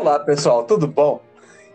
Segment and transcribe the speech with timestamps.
[0.00, 1.20] Olá, pessoal, tudo bom?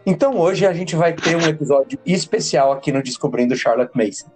[0.04, 4.32] Então hoje a gente vai ter um episódio especial aqui no Descobrindo Charlotte Mason.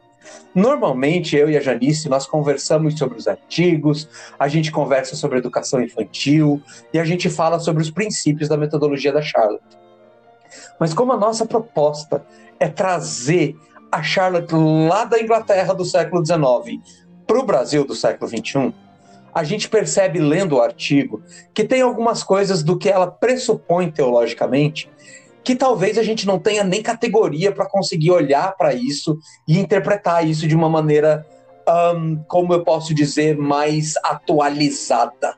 [0.53, 4.07] Normalmente eu e a Janice nós conversamos sobre os artigos,
[4.37, 6.61] a gente conversa sobre educação infantil
[6.93, 9.75] e a gente fala sobre os princípios da metodologia da Charlotte.
[10.79, 12.23] Mas como a nossa proposta
[12.59, 13.55] é trazer
[13.91, 16.79] a Charlotte lá da Inglaterra do século XIX
[17.25, 18.71] para o Brasil do século XXI,
[19.39, 24.89] a gente percebe lendo o artigo que tem algumas coisas do que ela pressupõe teologicamente
[25.41, 30.27] que talvez a gente não tenha nem categoria para conseguir olhar para isso e interpretar
[30.27, 31.25] isso de uma maneira,
[31.95, 35.37] um, como eu posso dizer, mais atualizada.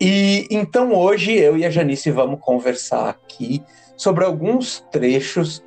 [0.00, 3.62] E então hoje eu e a Janice vamos conversar aqui
[3.96, 5.62] sobre alguns trechos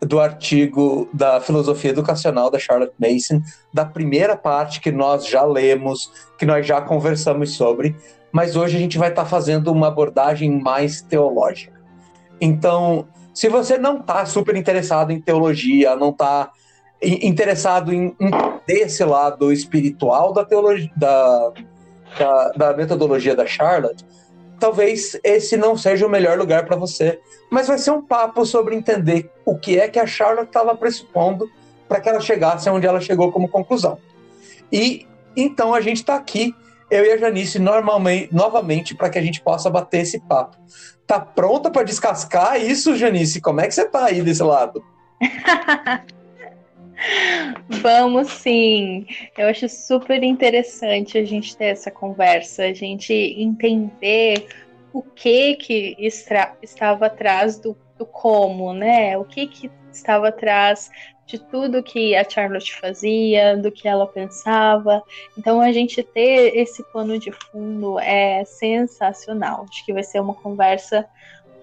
[0.00, 6.12] do artigo da filosofia educacional da Charlotte Mason, da primeira parte que nós já lemos,
[6.38, 7.96] que nós já conversamos sobre,
[8.30, 11.78] mas hoje a gente vai estar tá fazendo uma abordagem mais teológica.
[12.40, 16.50] Então, se você não está super interessado em teologia, não está
[17.02, 18.30] interessado em, em
[18.66, 21.52] desse lado espiritual da teologia da,
[22.18, 24.04] da, da metodologia da Charlotte,
[24.58, 27.20] talvez esse não seja o melhor lugar para você.
[27.50, 31.50] Mas vai ser um papo sobre entender o que é que a Charlotte estava pressupondo
[31.88, 33.98] para que ela chegasse onde ela chegou como conclusão.
[34.70, 35.06] E
[35.36, 36.54] então a gente está aqui,
[36.90, 40.56] eu e a Janice, normalmente, novamente, para que a gente possa bater esse papo.
[41.06, 43.40] Tá pronta para descascar isso, Janice?
[43.40, 44.84] Como é que você tá aí desse lado?
[47.68, 49.06] Vamos sim.
[49.36, 54.46] Eu acho super interessante a gente ter essa conversa, a gente entender
[54.92, 59.16] o que que estava atrás do, do, como, né?
[59.16, 60.90] O que que estava atrás
[61.26, 65.02] de tudo que a Charlotte fazia, do que ela pensava.
[65.36, 69.66] Então a gente ter esse pano de fundo é sensacional.
[69.68, 71.06] Acho que vai ser uma conversa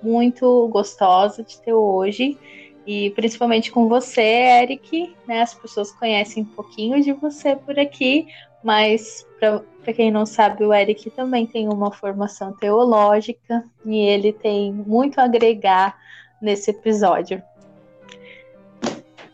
[0.04, 2.38] muito gostosa de ter hoje.
[2.86, 5.42] E principalmente com você, Eric, né?
[5.42, 8.28] As pessoas conhecem um pouquinho de você por aqui,
[8.64, 14.72] mas para quem não sabe, o Eric também tem uma formação teológica e ele tem
[14.72, 15.98] muito a agregar
[16.42, 17.42] nesse episódio.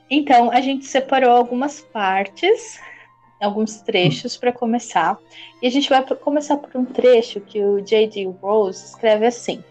[0.09, 2.79] Então, a gente separou algumas partes,
[3.41, 5.17] alguns trechos para começar.
[5.61, 8.25] E a gente vai começar por um trecho que o J.D.
[8.41, 9.63] Rose escreve assim: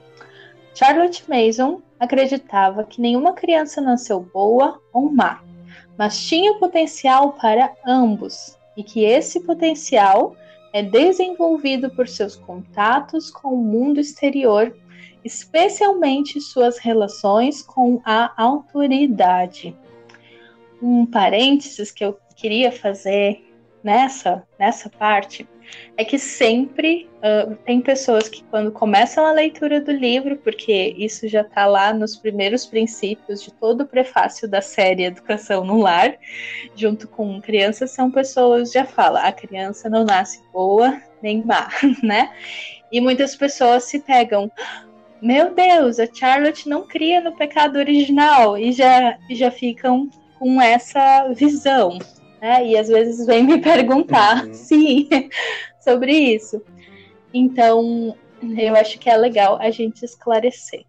[0.75, 5.43] Charlotte Mason acreditava que nenhuma criança nasceu boa ou má,
[5.99, 10.35] mas tinha potencial para ambos, e que esse potencial
[10.73, 14.75] é desenvolvido por seus contatos com o mundo exterior,
[15.25, 19.77] especialmente suas relações com a autoridade.
[20.81, 23.45] Um parênteses que eu queria fazer
[23.83, 25.47] nessa, nessa parte
[25.97, 31.29] é que sempre uh, tem pessoas que, quando começam a leitura do livro, porque isso
[31.29, 36.17] já está lá nos primeiros princípios de todo o prefácio da série Educação no Lar,
[36.75, 41.69] junto com crianças, são pessoas já fala, a criança não nasce boa nem má,
[42.03, 42.33] né?
[42.91, 44.51] E muitas pessoas se pegam,
[45.21, 50.09] meu Deus, a Charlotte não cria no pecado original e já, já ficam
[50.39, 51.99] com essa visão
[52.41, 52.67] né?
[52.67, 54.53] E às vezes vem me perguntar, uhum.
[54.55, 55.09] sim,
[55.79, 56.63] sobre isso.
[57.33, 58.17] Então,
[58.57, 60.85] eu acho que é legal a gente esclarecer.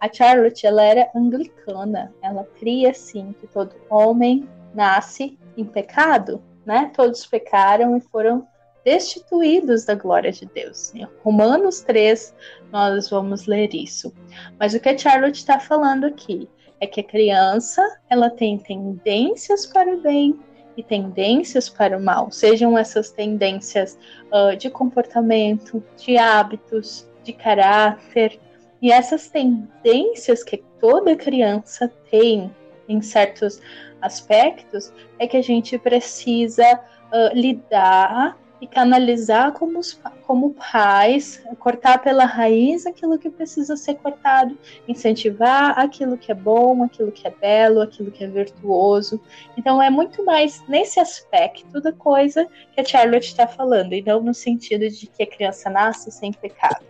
[0.00, 2.12] A Charlotte, ela era anglicana.
[2.22, 6.90] Ela cria, sim, que todo homem nasce em pecado, né?
[6.94, 8.46] Todos pecaram e foram
[8.84, 10.94] destituídos da glória de Deus.
[10.94, 12.34] Em Romanos 3,
[12.70, 14.12] nós vamos ler isso.
[14.58, 16.48] Mas o que a Charlotte está falando aqui
[16.80, 20.38] é que a criança, ela tem tendências para o bem
[20.78, 23.98] e tendências para o mal, sejam essas tendências
[24.32, 28.38] uh, de comportamento, de hábitos, de caráter,
[28.80, 32.54] e essas tendências que toda criança tem
[32.88, 33.60] em certos
[34.00, 36.80] aspectos é que a gente precisa
[37.12, 43.94] uh, lidar e canalizar como, os, como pais, cortar pela raiz aquilo que precisa ser
[43.94, 49.20] cortado, incentivar aquilo que é bom, aquilo que é belo, aquilo que é virtuoso.
[49.56, 54.20] Então é muito mais nesse aspecto da coisa que a Charlotte está falando, e não
[54.20, 56.84] no sentido de que a criança nasce sem pecado.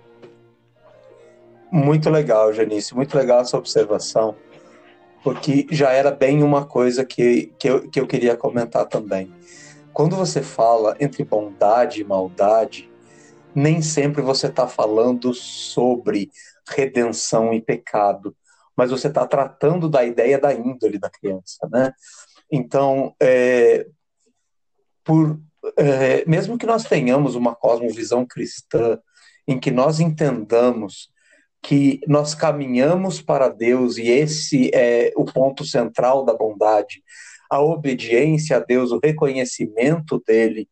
[1.70, 4.34] Muito legal, Janice, muito legal essa observação,
[5.22, 9.30] porque já era bem uma coisa que, que, eu, que eu queria comentar também
[9.92, 12.90] quando você fala entre bondade e maldade,
[13.54, 16.30] nem sempre você está falando sobre
[16.68, 18.36] redenção e pecado,
[18.76, 21.92] mas você está tratando da ideia da índole da criança, né?
[22.50, 23.86] Então, é,
[25.04, 25.40] por,
[25.76, 28.98] é, mesmo que nós tenhamos uma cosmovisão cristã
[29.46, 31.10] em que nós entendamos
[31.62, 37.02] que nós caminhamos para Deus e esse é o ponto central da bondade.
[37.50, 40.68] A obediência a Deus, o reconhecimento dele,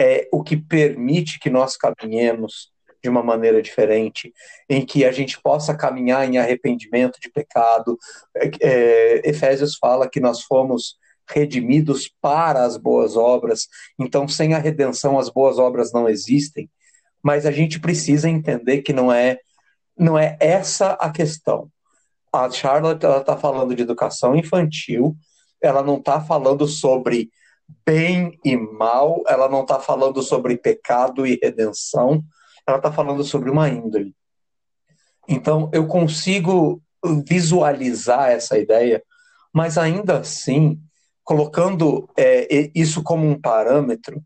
[0.00, 2.72] é o que permite que nós caminhemos
[3.02, 4.32] de uma maneira diferente,
[4.68, 7.96] em que a gente possa caminhar em arrependimento de pecado.
[8.36, 10.96] É, é Efésios fala que nós fomos
[11.30, 16.70] redimidos para as boas obras, então sem a redenção as boas obras não existem,
[17.22, 19.38] mas a gente precisa entender que não é
[19.96, 21.68] não é essa a questão.
[22.32, 25.16] A Charlotte está falando de educação infantil,
[25.60, 27.30] ela não está falando sobre
[27.84, 32.22] bem e mal, ela não está falando sobre pecado e redenção,
[32.66, 34.14] ela está falando sobre uma índole.
[35.28, 36.82] Então, eu consigo
[37.26, 39.02] visualizar essa ideia,
[39.52, 40.80] mas ainda assim,
[41.22, 44.22] colocando é, isso como um parâmetro,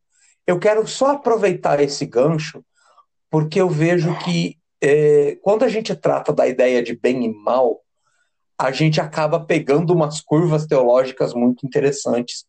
[0.47, 2.65] eu quero só aproveitar esse gancho,
[3.31, 7.81] porque eu vejo que é, quando a gente trata da ideia de bem e mal,
[8.59, 12.45] a gente acaba pegando umas curvas teológicas muito interessantes.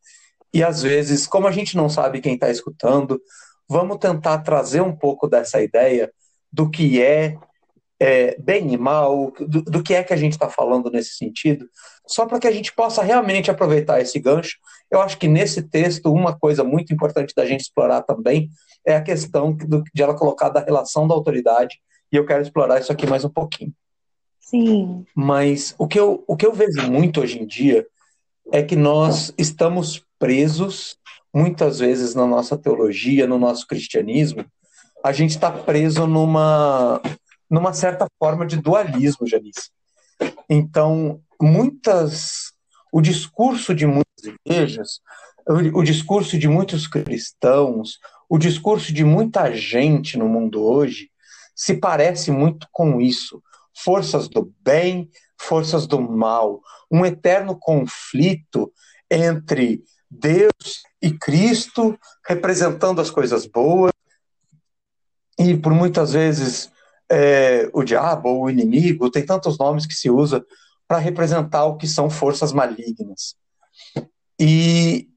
[0.54, 3.20] E às vezes, como a gente não sabe quem está escutando,
[3.68, 6.12] vamos tentar trazer um pouco dessa ideia
[6.52, 7.38] do que é,
[8.00, 11.68] é bem e mal, do, do, que é que a gente está falando nesse sentido,
[12.08, 14.58] só para que a gente possa realmente aproveitar esse gancho.
[14.92, 18.50] Eu acho que nesse texto, uma coisa muito importante da gente explorar também
[18.86, 21.80] é a questão do, de ela colocar da relação da autoridade,
[22.12, 23.74] e eu quero explorar isso aqui mais um pouquinho.
[24.44, 25.06] Sim.
[25.16, 27.88] Mas o que eu, o que eu vejo muito hoje em dia
[28.52, 30.98] é que nós estamos presos
[31.34, 34.46] muitas vezes na nossa teologia, no nosso cristianismo,
[35.04, 37.02] a gente está preso numa,
[37.50, 39.72] numa certa forma de dualismo, Janice.
[40.50, 42.54] Então, muitas.
[42.92, 45.02] O discurso de muitas igrejas,
[45.48, 47.98] o, o discurso de muitos cristãos,
[48.30, 51.10] o discurso de muita gente no mundo hoje
[51.56, 53.42] se parece muito com isso.
[53.76, 55.10] Forças do bem,
[55.40, 56.62] forças do mal,
[56.92, 58.72] um eterno conflito
[59.10, 63.92] entre Deus e Cristo representando as coisas boas,
[65.38, 66.72] e por muitas vezes
[67.12, 70.46] é, o diabo ou o inimigo, tem tantos nomes que se usa
[70.88, 73.36] para representar o que são forças malignas.
[74.40, 75.10] E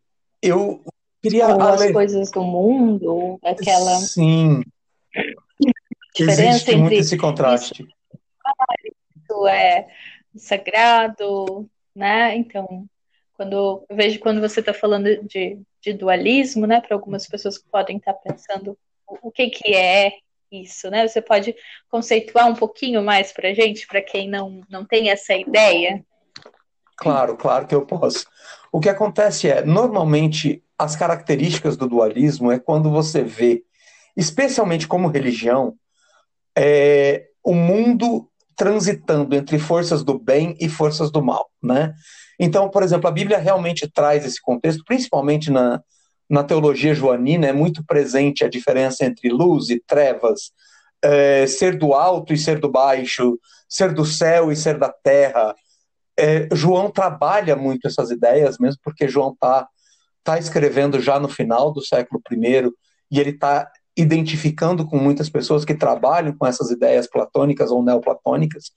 [0.43, 0.83] eu
[1.23, 1.49] queria.
[1.49, 3.97] Ou as coisas do mundo, aquela.
[3.99, 4.63] Sim.
[6.19, 7.87] Existe muito esse contraste.
[9.17, 9.87] Isso é
[10.37, 12.37] sagrado, né?
[12.37, 12.87] Então,
[13.35, 13.53] quando
[13.89, 17.99] eu vejo quando você está falando de, de, dualismo, né, para algumas pessoas que podem
[17.99, 18.77] estar tá pensando
[19.07, 20.13] o, o, que que é
[20.51, 21.07] isso, né?
[21.07, 21.55] Você pode
[21.89, 26.05] conceituar um pouquinho mais para gente, para quem não não tem essa ideia?
[26.97, 28.27] Claro, claro que eu posso.
[28.73, 33.65] O que acontece é, normalmente, as características do dualismo é quando você vê,
[34.17, 35.75] especialmente como religião,
[36.57, 41.95] é, o mundo transitando entre forças do bem e forças do mal, né?
[42.39, 45.83] Então, por exemplo, a Bíblia realmente traz esse contexto, principalmente na,
[46.29, 50.53] na teologia joanina, é muito presente a diferença entre luz e trevas,
[51.03, 53.39] é, ser do alto e ser do baixo,
[53.69, 55.55] ser do céu e ser da terra.
[56.19, 59.69] É, João trabalha muito essas ideias, mesmo porque João está
[60.25, 62.71] tá escrevendo já no final do século I
[63.11, 68.71] e ele está identificando com muitas pessoas que trabalham com essas ideias platônicas ou neoplatônicas.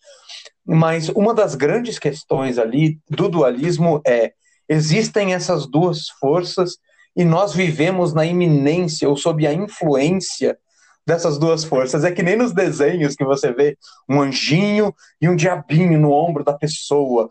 [0.65, 4.33] Mas uma das grandes questões ali do dualismo é:
[4.67, 6.77] existem essas duas forças
[7.15, 10.57] e nós vivemos na iminência ou sob a influência
[11.05, 12.03] dessas duas forças.
[12.03, 13.77] É que nem nos desenhos que você vê
[14.07, 17.29] um anjinho e um diabinho no ombro da pessoa.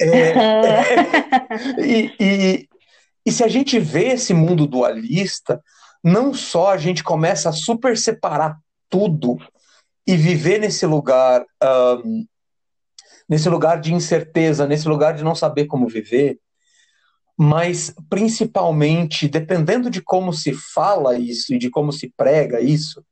[0.00, 0.06] É,
[1.78, 2.68] é, e, e,
[3.26, 5.62] e se a gente vê esse mundo dualista,
[6.02, 9.38] não só a gente começa a super separar tudo
[10.06, 11.44] e viver nesse lugar
[12.04, 12.26] um,
[13.28, 16.40] nesse lugar de incerteza, nesse lugar de não saber como viver,
[17.38, 23.04] mas principalmente, dependendo de como se fala isso e de como se prega isso,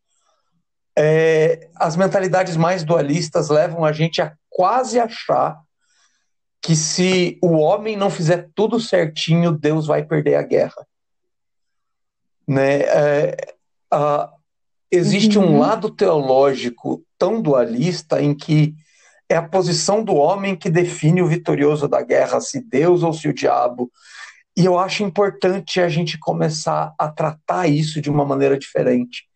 [0.99, 5.61] é, as mentalidades mais dualistas levam a gente a quase achar
[6.61, 10.88] que se o homem não fizer tudo certinho, Deus vai perder a guerra.
[12.49, 12.81] Né?
[12.81, 13.55] É,
[13.93, 14.33] a,
[14.91, 15.57] existe uhum.
[15.57, 18.75] um lado teológico tão dualista em que
[19.29, 23.29] é a posição do homem que define o vitorioso da guerra, se Deus ou se
[23.29, 23.93] o diabo.
[24.57, 29.29] E eu acho importante a gente começar a tratar isso de uma maneira diferente.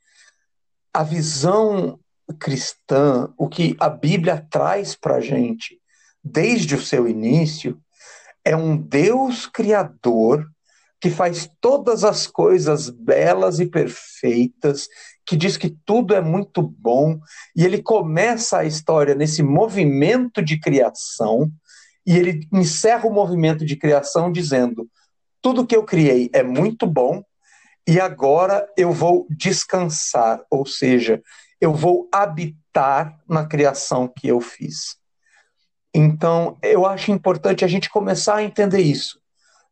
[0.95, 2.01] A visão
[2.41, 5.79] cristã, o que a Bíblia traz para a gente,
[6.25, 7.79] desde o seu início,
[8.45, 10.51] é um Deus criador
[11.03, 14.87] que faz todas as coisas belas e perfeitas,
[15.27, 17.19] que diz que tudo é muito bom,
[17.57, 21.51] e ele começa a história nesse movimento de criação,
[22.07, 24.89] e ele encerra o movimento de criação dizendo:
[25.43, 27.21] tudo que eu criei é muito bom,
[27.85, 31.21] e agora eu vou descansar, ou seja,
[31.61, 34.97] eu vou habitar na criação que eu fiz.
[35.93, 39.21] Então, eu acho importante a gente começar a entender isso.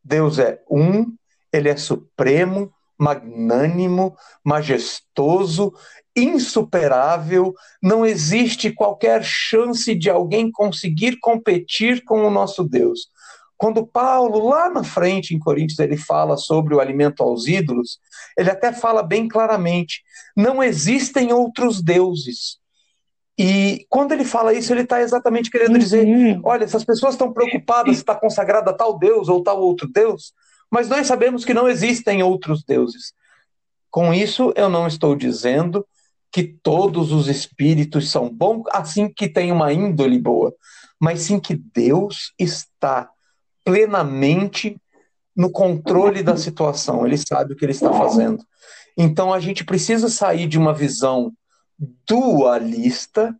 [0.02, 1.14] Deus é um,
[1.52, 4.14] ele é supremo, magnânimo,
[4.44, 5.72] majestoso,
[6.14, 13.08] insuperável, não existe qualquer chance de alguém conseguir competir com o nosso Deus.
[13.56, 17.98] Quando Paulo, lá na frente, em Coríntios, ele fala sobre o alimento aos ídolos,
[18.36, 20.02] ele até fala bem claramente:
[20.36, 22.58] não existem outros deuses.
[23.38, 25.78] E quando ele fala isso, ele está exatamente querendo uhum.
[25.78, 29.86] dizer: olha, essas pessoas estão preocupadas se está consagrada a tal Deus ou tal outro
[29.90, 30.32] Deus,
[30.70, 33.12] mas nós sabemos que não existem outros deuses.
[33.90, 35.84] Com isso, eu não estou dizendo
[36.32, 40.54] que todos os espíritos são bons, assim que tem uma índole boa,
[41.00, 43.10] mas sim que Deus está
[43.64, 44.80] plenamente
[45.36, 48.44] no controle da situação, ele sabe o que ele está fazendo.
[48.96, 51.32] Então a gente precisa sair de uma visão
[52.06, 53.34] dualista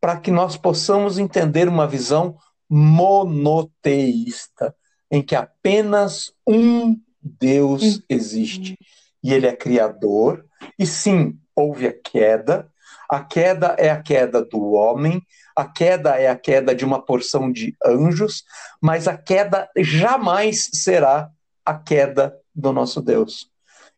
[0.00, 2.36] para que nós possamos entender uma visão
[2.70, 4.74] monoteísta,
[5.14, 8.76] em que apenas um Deus existe.
[9.22, 10.44] E ele é criador,
[10.76, 12.68] e sim, houve a queda.
[13.08, 15.22] A queda é a queda do homem,
[15.54, 18.42] a queda é a queda de uma porção de anjos,
[18.82, 21.30] mas a queda jamais será
[21.64, 23.48] a queda do nosso Deus.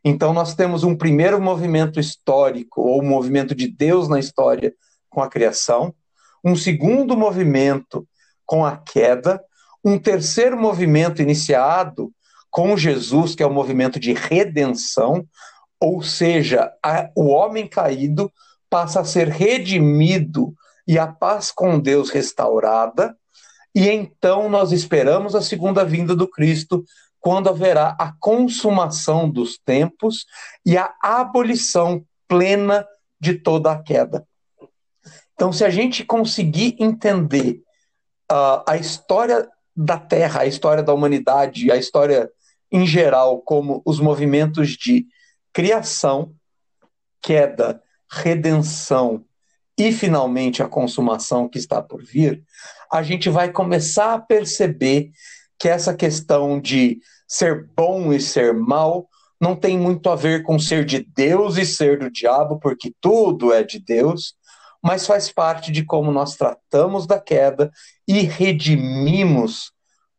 [0.05, 4.75] Então, nós temos um primeiro movimento histórico, ou um movimento de Deus na história
[5.09, 5.95] com a criação,
[6.45, 8.07] um segundo movimento
[8.45, 9.43] com a queda,
[9.87, 12.13] um terceiro movimento iniciado
[12.51, 15.25] com Jesus, que é o movimento de redenção,
[15.79, 18.33] ou seja, a, o homem caído
[18.69, 20.53] passa a ser redimido
[20.89, 23.17] e a paz com Deus restaurada,
[23.73, 26.85] e então nós esperamos a segunda vinda do Cristo,
[27.21, 30.27] quando haverá a consumação dos tempos
[30.65, 32.85] e a abolição plena
[33.21, 34.27] de toda a queda.
[35.35, 37.61] Então, se a gente conseguir entender
[38.33, 42.31] uh, a história da Terra, a história da humanidade, a história
[42.71, 45.07] em geral, como os movimentos de
[45.53, 46.35] criação,
[47.21, 49.25] queda, redenção
[49.79, 52.43] e finalmente a consumação que está por vir,
[52.91, 55.11] a gente vai começar a perceber
[55.59, 59.09] que essa questão de ser bom e ser mal
[59.41, 63.53] não tem muito a ver com ser de Deus e ser do diabo, porque tudo
[63.53, 64.35] é de Deus,
[64.87, 67.73] mas faz parte de como nós tratamos da queda
[68.07, 69.73] e redimimos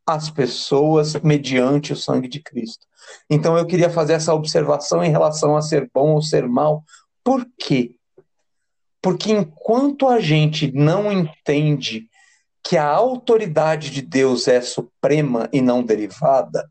[0.05, 2.85] as pessoas mediante o sangue de Cristo.
[3.29, 6.83] Então eu queria fazer essa observação em relação a ser bom ou ser mal.
[7.23, 7.95] Por quê?
[9.01, 12.05] Porque enquanto a gente não entende
[12.61, 16.69] que a autoridade de Deus é suprema e não derivada,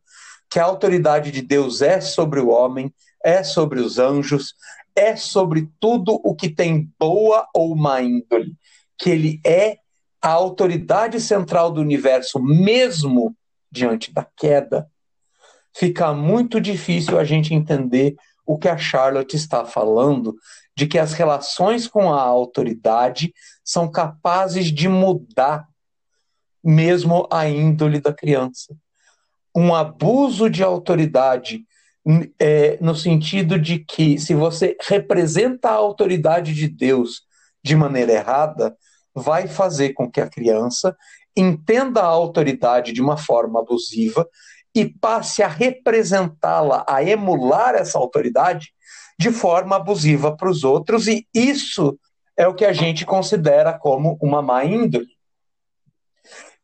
[0.51, 2.93] que a autoridade de Deus é sobre o homem,
[3.25, 4.53] é sobre os anjos,
[4.97, 8.57] é sobre tudo o que tem boa ou má índole,
[8.99, 9.79] que ele é
[10.23, 13.37] a autoridade central do universo, mesmo
[13.71, 14.91] diante da queda,
[15.77, 20.35] fica muito difícil a gente entender o que a Charlotte está falando
[20.75, 23.33] de que as relações com a autoridade
[23.65, 25.67] são capazes de mudar
[26.63, 28.75] mesmo a índole da criança.
[29.55, 31.65] Um abuso de autoridade
[32.39, 37.23] é, no sentido de que, se você representa a autoridade de Deus
[37.63, 38.77] de maneira errada,
[39.15, 40.97] vai fazer com que a criança
[41.37, 44.27] entenda a autoridade de uma forma abusiva
[44.75, 48.73] e passe a representá-la, a emular essa autoridade
[49.19, 51.99] de forma abusiva para os outros, e isso
[52.37, 55.16] é o que a gente considera como uma má índole.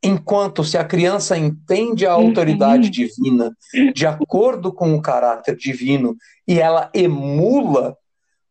[0.05, 2.91] Enquanto se a criança entende a autoridade uhum.
[2.91, 3.57] divina
[3.95, 6.17] de acordo com o caráter divino
[6.47, 7.97] e ela emula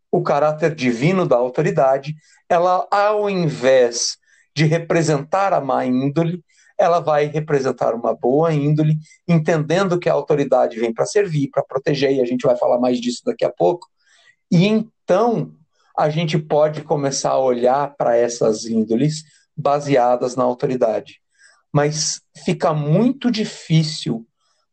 [0.10, 2.16] o caráter divino da autoridade,
[2.50, 4.18] ela, ao invés
[4.56, 6.44] de representar a má índole,
[6.78, 12.12] ela vai representar uma boa índole, entendendo que a autoridade vem para servir, para proteger,
[12.12, 13.88] e a gente vai falar mais disso daqui a pouco.
[14.52, 15.54] E então
[15.98, 19.24] a gente pode começar a olhar para essas índoles
[19.56, 21.22] baseadas na autoridade.
[21.72, 24.28] Mas fica muito difícil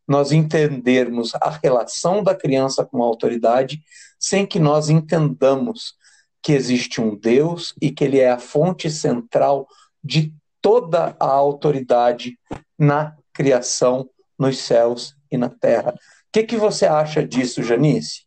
[0.06, 3.82] nós entendermos a relação da criança com a autoridade
[4.18, 5.94] sem que nós entendamos
[6.42, 9.68] que existe um Deus e que ele é a fonte central
[10.02, 12.38] de toda a autoridade
[12.78, 15.92] na criação, nos céus e na terra.
[15.92, 18.26] O que, que você acha disso, Janice?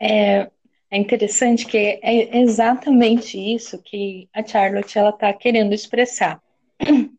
[0.00, 0.50] É,
[0.92, 6.40] é interessante que é exatamente isso que a Charlotte está querendo expressar.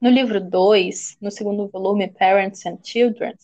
[0.00, 3.34] No livro 2, no segundo volume, Parents and Children,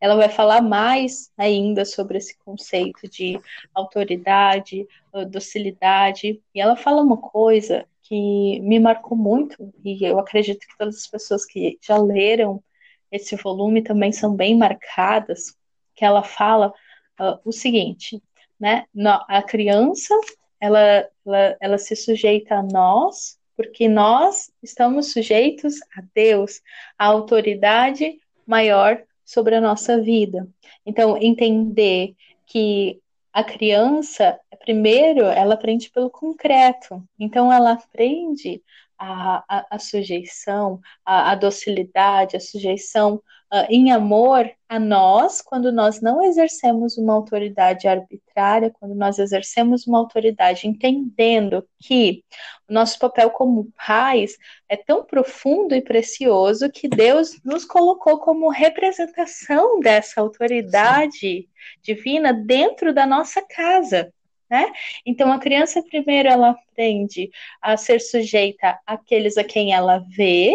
[0.00, 3.38] ela vai falar mais ainda sobre esse conceito de
[3.72, 4.88] autoridade,
[5.30, 10.96] docilidade, e ela fala uma coisa que me marcou muito, e eu acredito que todas
[10.96, 12.60] as pessoas que já leram
[13.08, 15.56] esse volume também são bem marcadas,
[15.94, 16.74] que ela fala
[17.20, 18.20] uh, o seguinte,
[18.58, 18.84] né?
[19.28, 20.14] A criança,
[20.60, 26.60] ela, ela, ela se sujeita a nós, porque nós estamos sujeitos a Deus,
[26.98, 30.48] a autoridade maior sobre a nossa vida.
[30.84, 32.14] Então, entender
[32.46, 33.00] que
[33.32, 37.02] a criança, primeiro, ela aprende pelo concreto.
[37.18, 38.62] Então, ela aprende
[39.04, 43.16] a, a, a sujeição, a, a, docilidade, a sujeição
[43.52, 49.86] uh, em amor a nós, quando nós não exercemos uma autoridade arbitrária, quando nós exercemos
[49.86, 52.24] uma autoridade entendendo que
[52.68, 54.36] o nosso papel como pais
[54.68, 61.46] é tão profundo e precioso que Deus nos colocou como representação dessa autoridade
[61.82, 64.12] divina dentro da nossa casa.
[64.54, 64.70] Né?
[65.04, 67.28] Então a criança primeiro ela aprende
[67.60, 70.54] a ser sujeita àqueles a quem ela vê,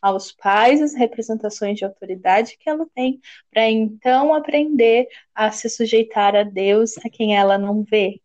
[0.00, 3.20] aos pais as representações de autoridade que ela tem,
[3.50, 8.20] para então aprender a se sujeitar a Deus, a quem ela não vê,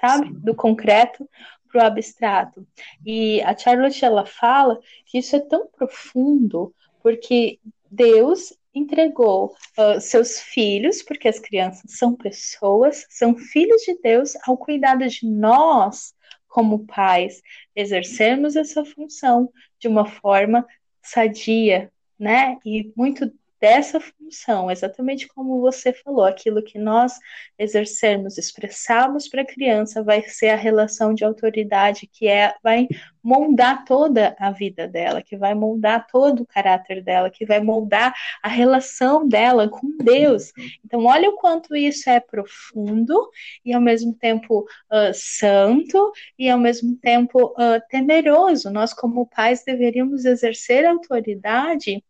[0.00, 0.32] sabe?
[0.32, 1.28] Do concreto
[1.70, 2.66] para o abstrato.
[3.04, 7.58] E a Charlotte ela fala que isso é tão profundo porque
[7.90, 14.56] Deus entregou uh, seus filhos, porque as crianças são pessoas, são filhos de Deus, ao
[14.56, 16.14] cuidado de nós,
[16.48, 17.42] como pais,
[17.74, 20.66] exercermos essa função de uma forma
[21.02, 22.58] sadia, né?
[22.64, 23.32] E muito
[23.62, 27.16] dessa função, exatamente como você falou, aquilo que nós
[27.56, 32.88] exercermos, expressarmos para a criança vai ser a relação de autoridade que é vai
[33.22, 38.12] moldar toda a vida dela, que vai moldar todo o caráter dela, que vai moldar
[38.42, 40.52] a relação dela com Deus.
[40.84, 43.30] Então, olha o quanto isso é profundo
[43.64, 48.72] e ao mesmo tempo uh, santo e ao mesmo tempo uh, temeroso.
[48.72, 52.02] Nós, como pais, deveríamos exercer autoridade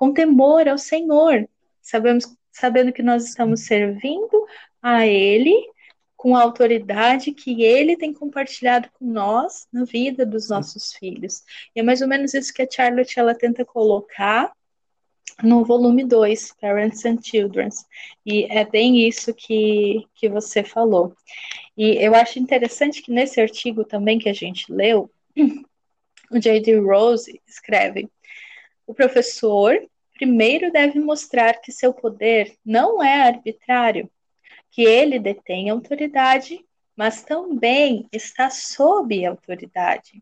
[0.00, 1.46] com temor ao Senhor,
[1.82, 4.46] sabemos, sabendo que nós estamos servindo
[4.80, 5.54] a Ele
[6.16, 11.44] com a autoridade que Ele tem compartilhado com nós na vida dos nossos filhos.
[11.76, 14.50] E é mais ou menos isso que a Charlotte ela tenta colocar
[15.42, 17.68] no volume 2, Parents and Children.
[18.24, 21.14] E é bem isso que, que você falou.
[21.76, 25.10] E eu acho interessante que nesse artigo também que a gente leu,
[26.32, 26.78] o J.D.
[26.78, 28.08] Rose escreve:
[28.90, 29.80] o professor
[30.14, 34.10] primeiro deve mostrar que seu poder não é arbitrário,
[34.68, 36.58] que ele detém autoridade,
[36.96, 40.20] mas também está sob autoridade.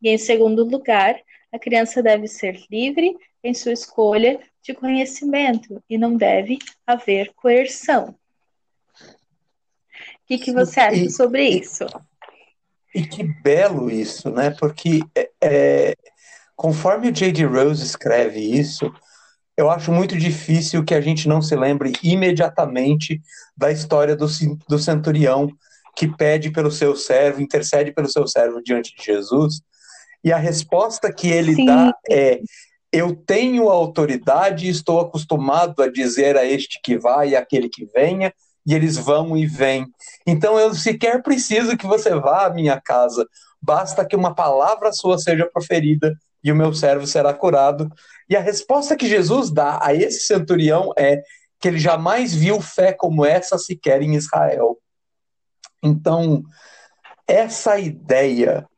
[0.00, 5.98] E em segundo lugar, a criança deve ser livre em sua escolha de conhecimento e
[5.98, 8.16] não deve haver coerção.
[9.00, 11.84] O que, que você acha sobre isso?
[12.94, 14.50] E que belo isso, né?
[14.50, 15.94] Porque é, é
[16.56, 17.44] conforme o J.D.
[17.44, 18.92] Rose escreve isso,
[19.56, 23.20] eu acho muito difícil que a gente não se lembre imediatamente
[23.56, 24.26] da história do,
[24.68, 25.48] do centurião
[25.96, 29.60] que pede pelo seu servo, intercede pelo seu servo diante de Jesus,
[30.24, 31.66] e a resposta que ele Sim.
[31.66, 32.40] dá é:
[32.90, 37.84] Eu tenho autoridade e estou acostumado a dizer a este que vai e aquele que
[37.94, 38.32] venha,
[38.66, 39.86] e eles vão e vêm.
[40.26, 43.24] Então eu sequer preciso que você vá à minha casa,
[43.62, 46.12] basta que uma palavra sua seja proferida
[46.44, 47.90] e o meu servo será curado.
[48.28, 51.22] E a resposta que Jesus dá a esse centurião é
[51.58, 54.78] que ele jamais viu fé como essa sequer em Israel.
[55.82, 56.42] Então,
[57.26, 58.68] essa ideia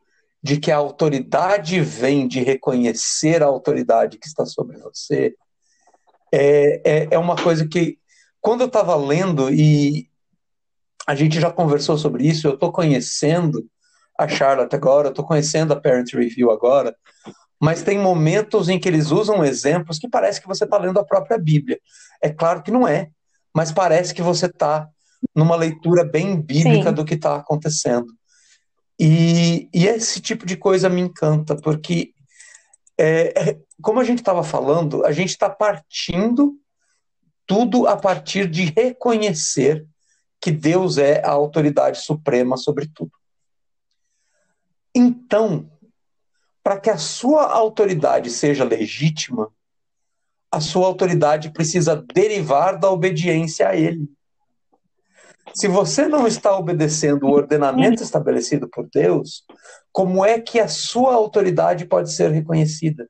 [0.41, 5.35] de que a autoridade vem de reconhecer a autoridade que está sobre você
[6.31, 7.97] é, é, é uma coisa que,
[8.39, 10.09] quando eu estava lendo, e
[11.05, 13.65] a gente já conversou sobre isso, eu estou conhecendo
[14.17, 16.95] a Charlotte agora, estou conhecendo a Parent Review agora,
[17.59, 21.05] mas tem momentos em que eles usam exemplos que parece que você está lendo a
[21.05, 21.79] própria Bíblia.
[22.21, 23.09] É claro que não é,
[23.53, 24.87] mas parece que você está
[25.35, 26.95] numa leitura bem bíblica Sim.
[26.95, 28.07] do que está acontecendo.
[28.99, 32.13] E, e, esse tipo de coisa me encanta, porque,
[32.97, 36.55] é, é como a gente estava falando, a gente está partindo
[37.45, 39.85] tudo a partir de reconhecer
[40.41, 43.11] que Deus é a autoridade suprema sobre tudo.
[44.93, 45.69] Então,
[46.67, 49.49] para que a sua autoridade seja legítima,
[50.51, 54.09] a sua autoridade precisa derivar da obediência a ele.
[55.55, 59.45] Se você não está obedecendo o ordenamento estabelecido por Deus,
[59.93, 63.09] como é que a sua autoridade pode ser reconhecida?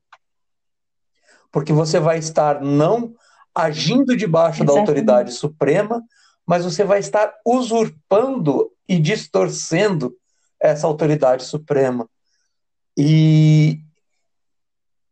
[1.52, 3.16] Porque você vai estar não
[3.56, 4.76] agindo debaixo Exatamente.
[4.76, 6.04] da autoridade suprema,
[6.46, 10.16] mas você vai estar usurpando e distorcendo
[10.62, 12.08] essa autoridade suprema.
[12.98, 13.80] E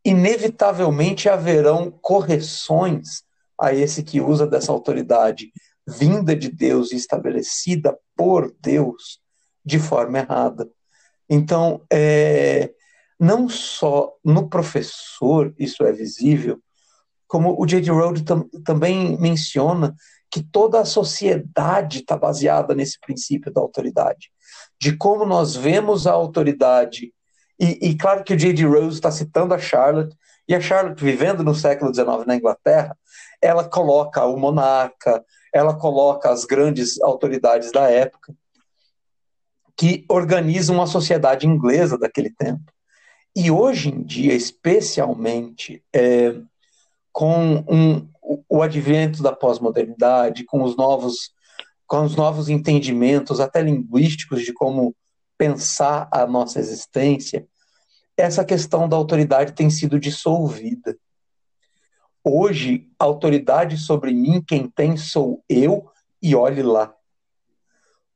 [0.04, 3.24] inevitavelmente haverão correções
[3.60, 5.52] a esse que usa dessa autoridade
[5.88, 9.20] vinda de Deus e estabelecida por Deus
[9.64, 10.70] de forma errada.
[11.30, 12.72] Então, é,
[13.20, 16.60] não só no professor isso é visível,
[17.28, 17.90] como o J.D.
[17.90, 19.96] Rhodes tam, também menciona
[20.32, 24.30] que toda a sociedade está baseada nesse princípio da autoridade,
[24.80, 27.14] de como nós vemos a autoridade.
[27.60, 28.66] E, e claro que o J.D.
[28.66, 30.16] Rose está citando a Charlotte,
[30.48, 32.96] e a Charlotte, vivendo no século XIX na Inglaterra,
[33.42, 38.34] ela coloca o monarca, ela coloca as grandes autoridades da época,
[39.76, 42.72] que organizam a sociedade inglesa daquele tempo.
[43.36, 46.36] E hoje em dia, especialmente, é,
[47.12, 48.08] com um,
[48.48, 51.34] o advento da pós-modernidade, com os novos
[51.88, 54.96] com os novos entendimentos, até linguísticos, de como
[55.38, 57.48] pensar a nossa existência,
[58.18, 60.98] essa questão da autoridade tem sido dissolvida.
[62.24, 65.90] Hoje, a autoridade sobre mim, quem tem sou eu,
[66.22, 66.92] e olhe lá.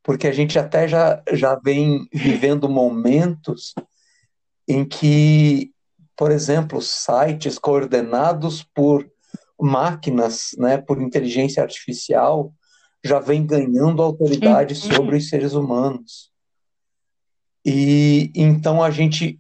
[0.02, 3.76] Porque a gente até já, já vem vivendo momentos
[4.68, 5.72] em que,
[6.18, 9.08] por exemplo, sites coordenados por
[9.62, 12.54] máquinas, né, por inteligência artificial,
[13.04, 14.94] já vem ganhando autoridade uhum.
[14.96, 16.32] sobre os seres humanos.
[17.72, 19.40] E então a gente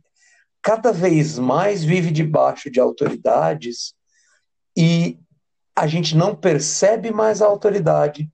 [0.62, 3.96] cada vez mais vive debaixo de autoridades
[4.78, 5.18] e
[5.76, 8.30] a gente não percebe mais a autoridade.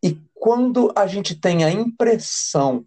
[0.00, 2.86] E quando a gente tem a impressão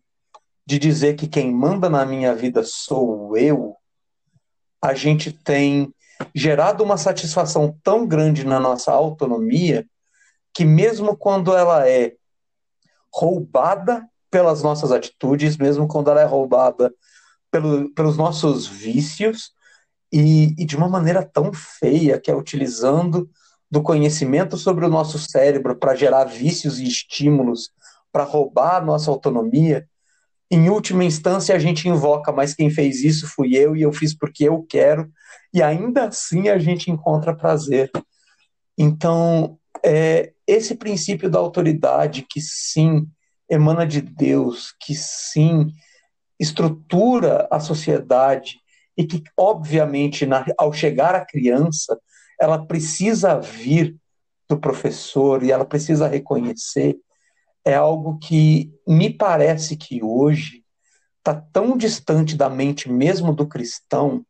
[0.65, 3.75] de dizer que quem manda na minha vida sou eu,
[4.81, 5.93] a gente tem
[6.33, 9.85] gerado uma satisfação tão grande na nossa autonomia
[10.53, 12.13] que mesmo quando ela é
[13.13, 16.93] roubada pelas nossas atitudes, mesmo quando ela é roubada
[17.49, 19.51] pelo, pelos nossos vícios,
[20.11, 23.29] e, e de uma maneira tão feia, que é utilizando
[23.71, 27.69] do conhecimento sobre o nosso cérebro para gerar vícios e estímulos
[28.11, 29.87] para roubar a nossa autonomia,
[30.51, 34.13] em última instância a gente invoca, mas quem fez isso fui eu e eu fiz
[34.13, 35.09] porque eu quero,
[35.53, 37.89] e ainda assim a gente encontra prazer.
[38.77, 43.07] Então, é, esse princípio da autoridade que sim
[43.49, 45.71] emana de Deus, que sim
[46.39, 48.60] estrutura a sociedade
[48.97, 51.99] e que, obviamente, na, ao chegar a criança,
[52.39, 53.95] ela precisa vir
[54.47, 56.97] do professor e ela precisa reconhecer,
[57.63, 60.63] é algo que me parece que hoje
[61.17, 64.23] está tão distante da mente mesmo do cristão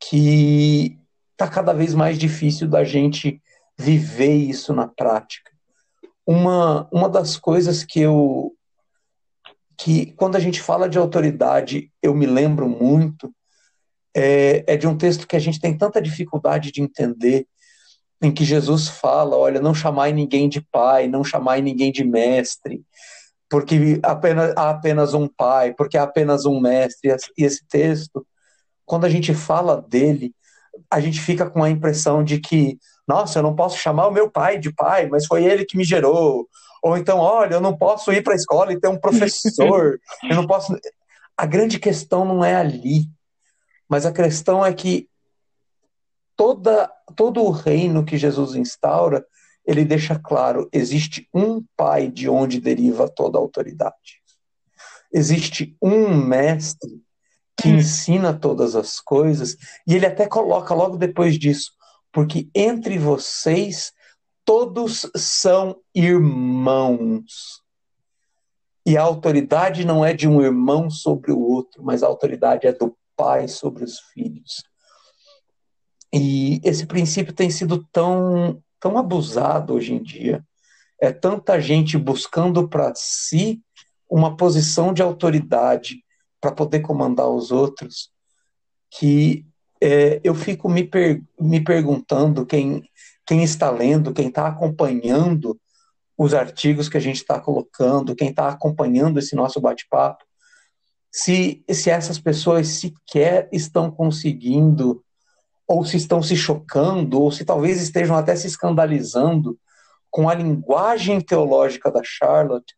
[0.00, 0.98] que
[1.32, 3.42] está cada vez mais difícil da gente
[3.78, 5.52] viver isso na prática.
[6.26, 8.52] Uma, uma das coisas que eu
[9.78, 13.30] que quando a gente fala de autoridade, eu me lembro muito
[14.16, 17.46] é, é de um texto que a gente tem tanta dificuldade de entender,
[18.22, 22.82] em que Jesus fala, olha, não chamai ninguém de pai, não chamai ninguém de mestre,
[23.48, 27.14] porque apenas, há apenas um pai, porque há apenas um mestre.
[27.36, 28.26] E esse texto,
[28.86, 30.34] quando a gente fala dele,
[30.90, 34.30] a gente fica com a impressão de que nossa, eu não posso chamar o meu
[34.30, 36.48] pai de pai, mas foi ele que me gerou.
[36.82, 40.00] Ou então, olha, eu não posso ir para a escola e ter um professor.
[40.28, 40.76] eu não posso.
[41.36, 43.06] A grande questão não é ali,
[43.88, 45.08] mas a questão é que
[46.36, 49.24] toda, todo o reino que Jesus instaura,
[49.64, 54.22] ele deixa claro: existe um pai de onde deriva toda a autoridade.
[55.12, 57.02] Existe um mestre
[57.56, 57.76] que hum.
[57.76, 61.72] ensina todas as coisas, e ele até coloca logo depois disso:
[62.16, 63.92] porque entre vocês
[64.42, 67.62] todos são irmãos.
[68.86, 72.72] E a autoridade não é de um irmão sobre o outro, mas a autoridade é
[72.72, 74.64] do pai sobre os filhos.
[76.10, 80.42] E esse princípio tem sido tão, tão abusado hoje em dia.
[80.98, 83.60] É tanta gente buscando para si
[84.08, 86.02] uma posição de autoridade
[86.40, 88.10] para poder comandar os outros,
[88.90, 89.44] que
[89.80, 92.82] é, eu fico me, per, me perguntando quem,
[93.26, 95.58] quem está lendo, quem está acompanhando
[96.16, 100.24] os artigos que a gente está colocando, quem está acompanhando esse nosso bate-papo,
[101.10, 105.02] se, se essas pessoas sequer estão conseguindo,
[105.66, 109.58] ou se estão se chocando, ou se talvez estejam até se escandalizando
[110.10, 112.74] com a linguagem teológica da Charlotte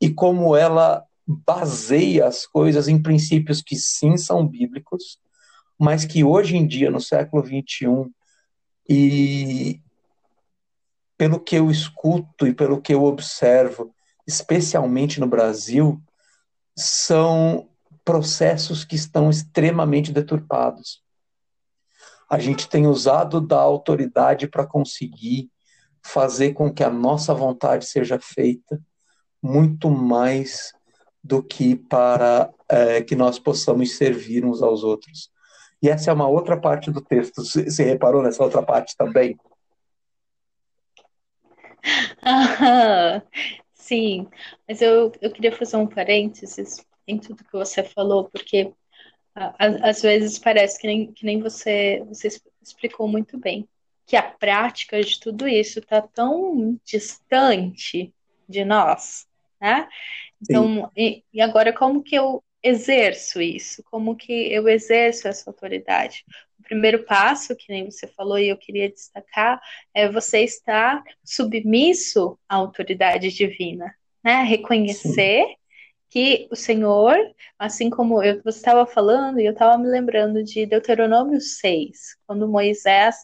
[0.00, 5.18] e como ela baseia as coisas em princípios que sim são bíblicos,
[5.78, 8.10] mas que hoje em dia, no século XXI,
[8.88, 9.80] e
[11.16, 13.94] pelo que eu escuto e pelo que eu observo,
[14.26, 16.02] especialmente no Brasil,
[16.76, 17.68] são
[18.04, 21.02] processos que estão extremamente deturpados.
[22.28, 25.50] A gente tem usado da autoridade para conseguir
[26.02, 28.80] fazer com que a nossa vontade seja feita
[29.44, 30.72] muito mais
[31.22, 35.30] do que para é, que nós possamos servir uns aos outros.
[35.82, 37.44] E essa é uma outra parte do texto.
[37.44, 39.36] Você reparou nessa outra parte também?
[43.74, 44.26] sim,
[44.66, 48.72] mas eu, eu queria fazer um parênteses em tudo que você falou, porque
[49.58, 52.28] às vezes parece que nem, que nem você, você
[52.62, 53.68] explicou muito bem,
[54.06, 58.12] que a prática de tudo isso está tão distante
[58.48, 59.26] de nós,
[59.60, 59.88] né?
[60.40, 63.82] Então, e, e, agora como que eu exerço isso?
[63.84, 66.24] Como que eu exerço essa autoridade?
[66.58, 69.60] O primeiro passo, que nem você falou e eu queria destacar,
[69.92, 74.42] é você estar submisso à autoridade divina, né?
[74.42, 75.56] Reconhecer Sim
[76.14, 77.16] que o Senhor,
[77.58, 82.46] assim como eu, você estava falando, e eu estava me lembrando de Deuteronômio 6, quando
[82.46, 83.16] Moisés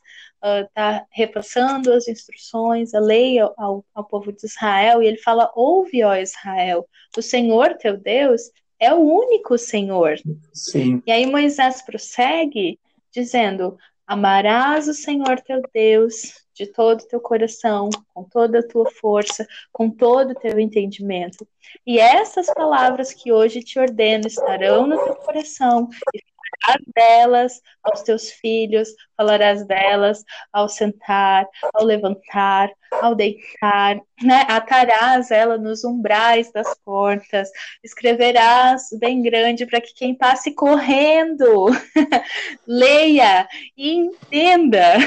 [0.42, 5.52] está uh, repassando as instruções, a lei ao, ao povo de Israel, e ele fala:
[5.54, 6.84] Ouve, ó Israel,
[7.16, 10.16] o Senhor teu Deus é o único Senhor.
[10.52, 11.02] Sim.
[11.06, 12.80] E aí Moisés prossegue
[13.12, 18.90] dizendo: Amarás o Senhor teu Deus de todo o teu coração, com toda a tua
[18.90, 21.46] força, com todo o teu entendimento.
[21.86, 26.22] E essas palavras que hoje te ordeno estarão no teu coração, e
[26.62, 34.44] falarás delas aos teus filhos, falarás delas ao sentar, ao levantar, ao deitar, né?
[34.48, 37.48] atarás ela nos umbrais das portas,
[37.82, 41.66] escreverás bem grande para que quem passe correndo
[42.66, 44.98] leia e entenda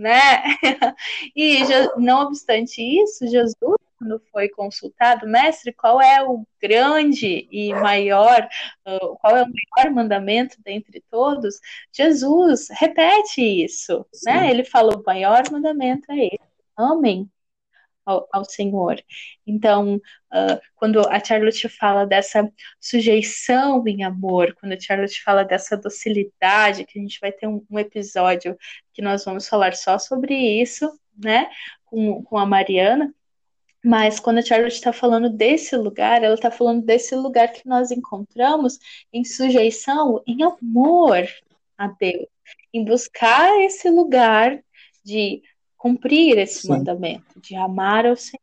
[0.00, 0.42] né?
[1.36, 1.62] E
[1.98, 8.48] não obstante isso, Jesus, quando foi consultado, mestre, qual é o grande e maior,
[8.88, 11.60] uh, qual é o maior mandamento dentre todos?
[11.92, 14.32] Jesus repete isso, né?
[14.32, 14.40] Sim.
[14.40, 14.50] né?
[14.50, 16.50] Ele fala: o maior mandamento é esse.
[16.76, 17.30] Amém
[18.04, 19.02] ao, ao Senhor.
[19.46, 25.76] Então, uh, quando a Charlotte fala dessa sujeição em amor, quando a Charlotte fala dessa
[25.76, 28.56] docilidade, que a gente vai ter um, um episódio
[28.92, 31.50] que nós vamos falar só sobre isso, né,
[31.84, 33.14] com, com a Mariana,
[33.84, 37.90] mas quando a Charlotte está falando desse lugar, ela está falando desse lugar que nós
[37.90, 38.78] encontramos
[39.12, 41.26] em sujeição, em amor
[41.78, 42.26] a Deus,
[42.72, 44.62] em buscar esse lugar
[45.04, 45.42] de
[45.76, 46.68] cumprir esse Sim.
[46.68, 48.40] mandamento, de amar ao Senhor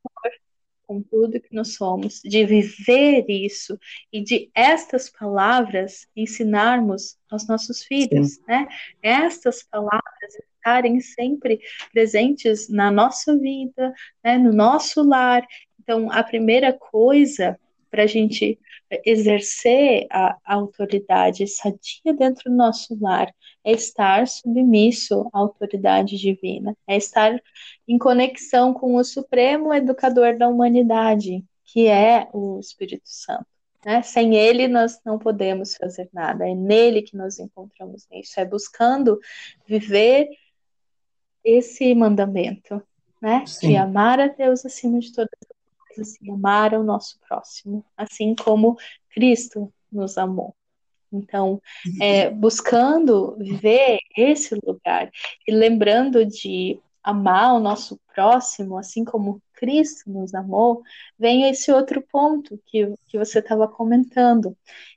[0.88, 3.78] com tudo que nós somos, de viver isso
[4.12, 8.44] e de estas palavras ensinarmos aos nossos filhos, Sim.
[8.48, 8.68] né?
[9.04, 11.60] Estas palavras estarem sempre
[11.94, 13.94] presentes na nossa vida,
[14.24, 14.38] né?
[14.38, 15.46] no nosso lar.
[15.80, 17.58] Então, a primeira coisa
[17.90, 18.60] para a gente
[19.06, 26.76] exercer a, a autoridade sadia dentro do nosso lar é estar submisso à autoridade divina,
[26.88, 27.42] é estar
[27.88, 33.46] em conexão com o Supremo Educador da humanidade, que é o Espírito Santo.
[33.86, 34.02] Né?
[34.02, 39.20] Sem ele, nós não podemos fazer nada, é nele que nós encontramos isso, é buscando
[39.66, 40.28] viver
[41.48, 42.82] esse mandamento,
[43.22, 43.44] né?
[43.62, 45.58] De amar a Deus acima de todas as
[46.00, 48.78] assim, amar ao nosso próximo, assim como
[49.10, 50.54] Cristo nos amou.
[51.12, 51.62] Então,
[52.02, 55.10] é, buscando viver esse lugar
[55.48, 60.84] e lembrando de amar o nosso próximo, assim como Cristo nos amou,
[61.18, 64.56] vem esse outro ponto que, que você estava comentando,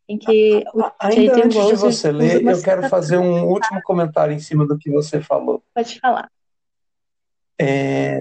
[0.09, 4.41] em que o Ainda antes de você ler, eu quero fazer um último comentário em
[4.41, 5.63] cima do que você falou.
[5.73, 6.29] Pode falar.
[7.61, 8.21] É,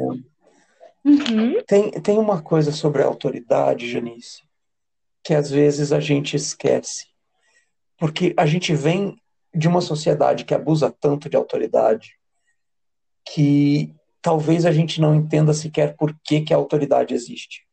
[1.03, 1.63] Uhum.
[1.65, 4.43] Tem, tem uma coisa sobre a autoridade, Janice,
[5.23, 7.07] que às vezes a gente esquece.
[7.97, 9.19] Porque a gente vem
[9.53, 12.17] de uma sociedade que abusa tanto de autoridade
[13.25, 17.67] que talvez a gente não entenda sequer por que, que a autoridade existe.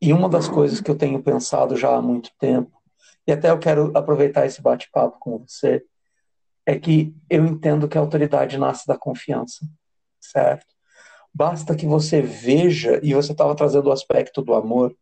[0.00, 2.80] E uma das coisas que eu tenho pensado já há muito tempo,
[3.26, 5.84] e até eu quero aproveitar esse bate-papo com você,
[6.66, 9.66] é que eu entendo que a autoridade nasce da confiança,
[10.20, 10.66] certo?
[11.32, 14.94] Basta que você veja, e você estava trazendo o aspecto do amor,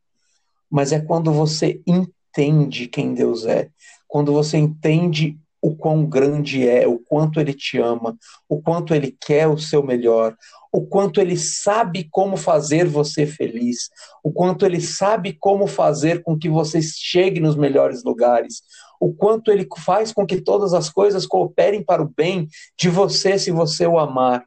[0.70, 3.70] mas é quando você entende quem Deus é,
[4.06, 8.16] quando você entende o quão grande é, o quanto ele te ama,
[8.48, 10.36] o quanto ele quer o seu melhor,
[10.72, 13.88] o quanto ele sabe como fazer você feliz,
[14.22, 18.62] o quanto ele sabe como fazer com que você chegue nos melhores lugares,
[19.00, 23.38] o quanto ele faz com que todas as coisas cooperem para o bem de você
[23.38, 24.44] se você o amar.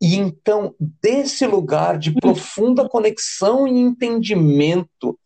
[0.00, 5.18] E então, desse lugar de profunda conexão e entendimento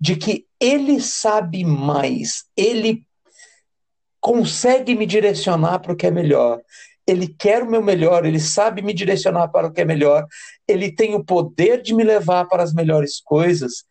[0.00, 3.04] de que ele sabe mais, ele
[4.20, 6.60] consegue me direcionar para o que é melhor.
[7.06, 10.26] Ele quer o meu melhor, ele sabe me direcionar para o que é melhor,
[10.68, 13.84] ele tem o poder de me levar para as melhores coisas.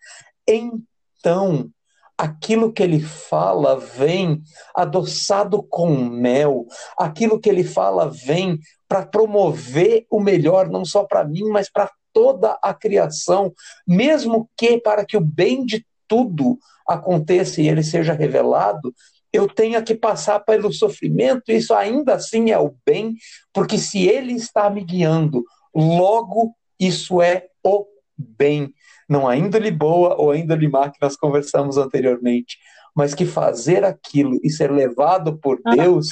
[0.47, 1.71] Então,
[2.17, 4.41] aquilo que ele fala vem
[4.75, 6.65] adoçado com mel,
[6.97, 11.91] aquilo que ele fala vem para promover o melhor, não só para mim, mas para
[12.11, 13.53] toda a criação,
[13.85, 18.93] mesmo que para que o bem de tudo aconteça e ele seja revelado,
[19.31, 23.13] eu tenha que passar pelo sofrimento, isso ainda assim é o bem,
[23.53, 25.43] porque se ele está me guiando,
[25.75, 27.85] logo isso é o
[28.17, 28.73] bem
[29.07, 32.57] não a índole boa ou a índole má que nós conversamos anteriormente,
[32.95, 36.09] mas que fazer aquilo e ser levado por Deus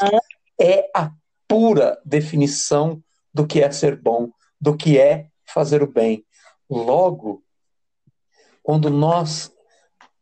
[0.59, 1.11] é a
[1.47, 3.01] pura definição
[3.33, 4.29] do que é ser bom,
[4.59, 6.23] do que é fazer o bem.
[6.69, 7.43] Logo,
[8.63, 9.51] quando nós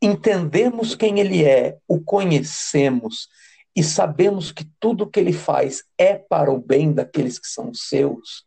[0.02, 3.28] entendemos quem Ele é, o conhecemos
[3.76, 8.46] e sabemos que tudo que Ele faz é para o bem daqueles que são seus,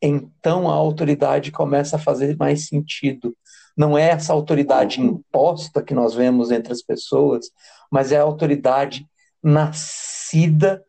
[0.00, 3.36] então a autoridade começa a fazer mais sentido.
[3.76, 7.50] Não é essa autoridade imposta que nós vemos entre as pessoas,
[7.90, 9.06] mas é a autoridade
[9.42, 10.82] nascida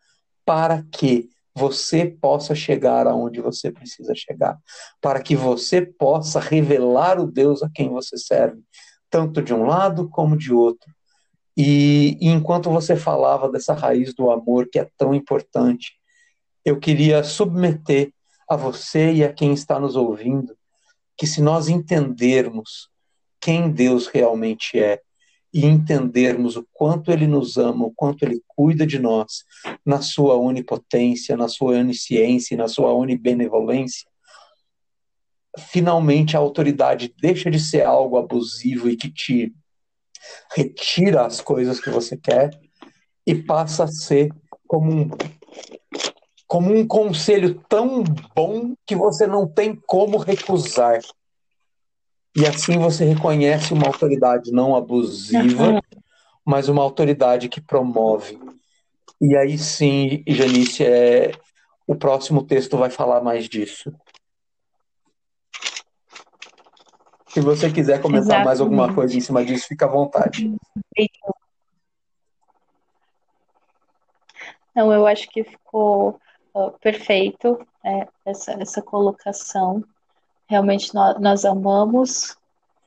[0.46, 4.58] para que você possa chegar aonde você precisa chegar,
[5.02, 8.62] para que você possa revelar o Deus a quem você serve,
[9.10, 10.90] tanto de um lado como de outro.
[11.58, 15.94] E, e enquanto você falava dessa raiz do amor que é tão importante,
[16.64, 18.14] eu queria submeter
[18.48, 20.57] a você e a quem está nos ouvindo
[21.18, 22.90] que se nós entendermos
[23.40, 25.02] quem Deus realmente é
[25.54, 29.44] e entendermos o quanto ele nos ama, o quanto ele cuida de nós,
[29.86, 34.08] na sua onipotência, na sua onisciência, na sua onibenevolência,
[35.58, 39.54] finalmente a autoridade deixa de ser algo abusivo e que te
[40.54, 42.52] retira as coisas que você quer
[43.26, 44.30] e passa a ser
[44.68, 45.10] como um
[46.48, 51.02] como um conselho tão bom que você não tem como recusar.
[52.36, 55.82] E assim você reconhece uma autoridade não abusiva,
[56.46, 58.40] mas uma autoridade que promove.
[59.20, 61.32] E aí sim, Janice, é...
[61.86, 63.94] o próximo texto vai falar mais disso.
[67.28, 68.46] Se você quiser comentar Exatamente.
[68.46, 70.56] mais alguma coisa em cima disso, fica à vontade.
[74.74, 76.20] Não, eu acho que ficou
[76.82, 79.84] perfeito é, essa, essa colocação.
[80.50, 82.38] Realmente nós, nós amamos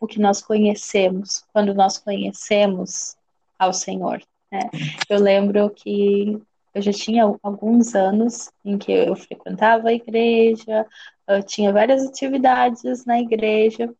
[0.01, 3.17] o que nós conhecemos, quando nós conhecemos
[3.59, 4.23] ao Senhor.
[4.51, 4.71] Né?
[5.09, 6.41] Eu lembro que
[6.73, 10.87] eu já tinha alguns anos em que eu frequentava a igreja,
[11.27, 13.93] eu tinha várias atividades na igreja,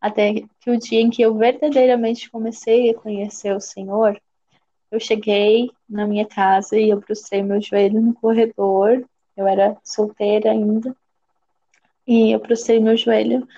[0.00, 4.20] até que o dia em que eu verdadeiramente comecei a conhecer o Senhor,
[4.92, 9.04] eu cheguei na minha casa e eu prostrei meu joelho no corredor.
[9.34, 10.94] Eu era solteira ainda.
[12.06, 13.48] E eu prostrei meu joelho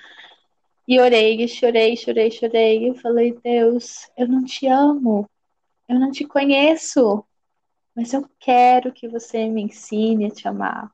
[0.87, 2.89] e orei, chorei, chorei, chorei.
[2.89, 5.29] E falei, Deus, eu não te amo.
[5.89, 7.25] Eu não te conheço.
[7.97, 10.91] Mas eu quero que você me ensine a te amar.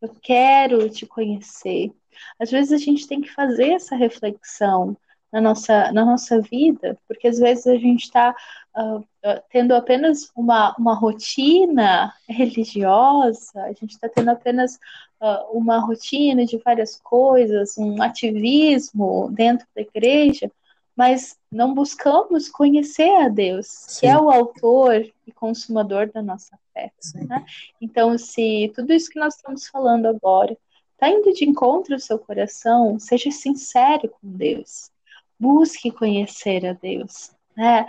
[0.00, 1.92] Eu quero te conhecer.
[2.40, 4.96] Às vezes a gente tem que fazer essa reflexão
[5.30, 8.34] na nossa, na nossa vida, porque às vezes a gente está
[8.76, 14.76] uh, uh, tendo apenas uma, uma rotina religiosa, a gente está tendo apenas
[15.20, 20.50] uh, uma rotina de várias coisas, um ativismo dentro da igreja,
[20.94, 24.00] mas não buscamos conhecer a Deus, Sim.
[24.00, 26.90] que é o autor e consumador da nossa fé.
[27.14, 27.44] Né?
[27.80, 30.56] Então, se tudo isso que nós estamos falando agora
[30.92, 34.90] está indo de encontro ao seu coração, seja sincero com Deus
[35.38, 37.30] busque conhecer a Deus.
[37.56, 37.86] Né?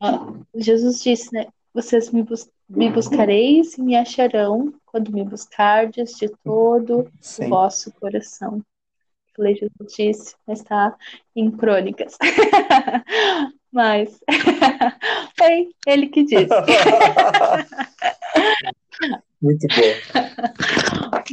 [0.00, 1.46] Ah, Jesus disse, né?
[1.72, 7.46] Vocês me, bus me, buscareis e me acharão quando me buscardes de todo Sim.
[7.46, 8.62] o vosso coração.
[9.36, 10.96] Falei Jesus disse, mas está
[11.34, 12.16] em crônicas.
[13.70, 14.18] mas
[15.36, 16.48] foi ele que disse.
[19.42, 19.92] Muito bom.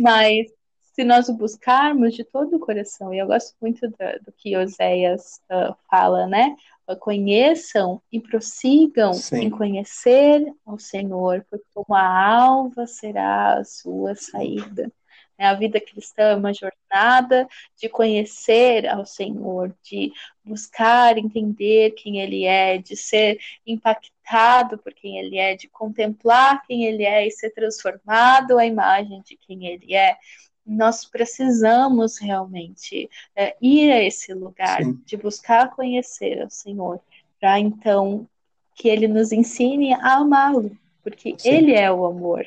[0.02, 0.52] Mas
[0.94, 4.56] se nós o buscarmos de todo o coração, e eu gosto muito do, do que
[4.56, 6.56] Oséias uh, fala, né?
[7.00, 9.46] Conheçam e prossigam Sim.
[9.46, 14.92] em conhecer ao Senhor, porque como a alva será a sua saída.
[15.40, 15.48] Né?
[15.48, 20.12] A vida cristã é uma jornada de conhecer ao Senhor, de
[20.44, 26.86] buscar entender quem Ele é, de ser impactado por quem Ele é, de contemplar quem
[26.86, 30.18] Ele é e ser transformado à imagem de quem Ele é
[30.66, 35.00] nós precisamos realmente é, ir a esse lugar Sim.
[35.06, 37.00] de buscar conhecer o Senhor,
[37.40, 38.28] para então
[38.76, 41.50] que Ele nos ensine a amá-lo, porque Sim.
[41.50, 42.46] Ele é o amor.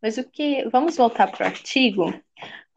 [0.00, 0.68] Mas o que.
[0.68, 2.12] Vamos voltar para o artigo,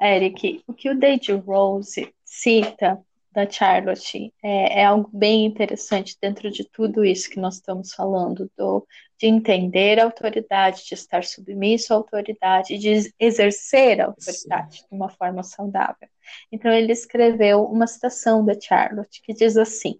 [0.01, 0.63] Eric.
[0.65, 3.03] O que o David Rose cita
[3.37, 8.49] da Charlotte é, é, algo bem interessante dentro de tudo isso que nós estamos falando,
[8.57, 8.83] do,
[9.15, 14.85] de entender a autoridade, de estar submisso à autoridade, de exercer a autoridade Sim.
[14.89, 16.09] de uma forma saudável.
[16.51, 19.99] Então, ele escreveu uma citação da Charlotte que diz assim: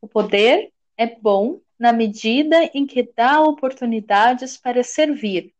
[0.00, 5.52] O poder é bom na medida em que dá oportunidades para servir,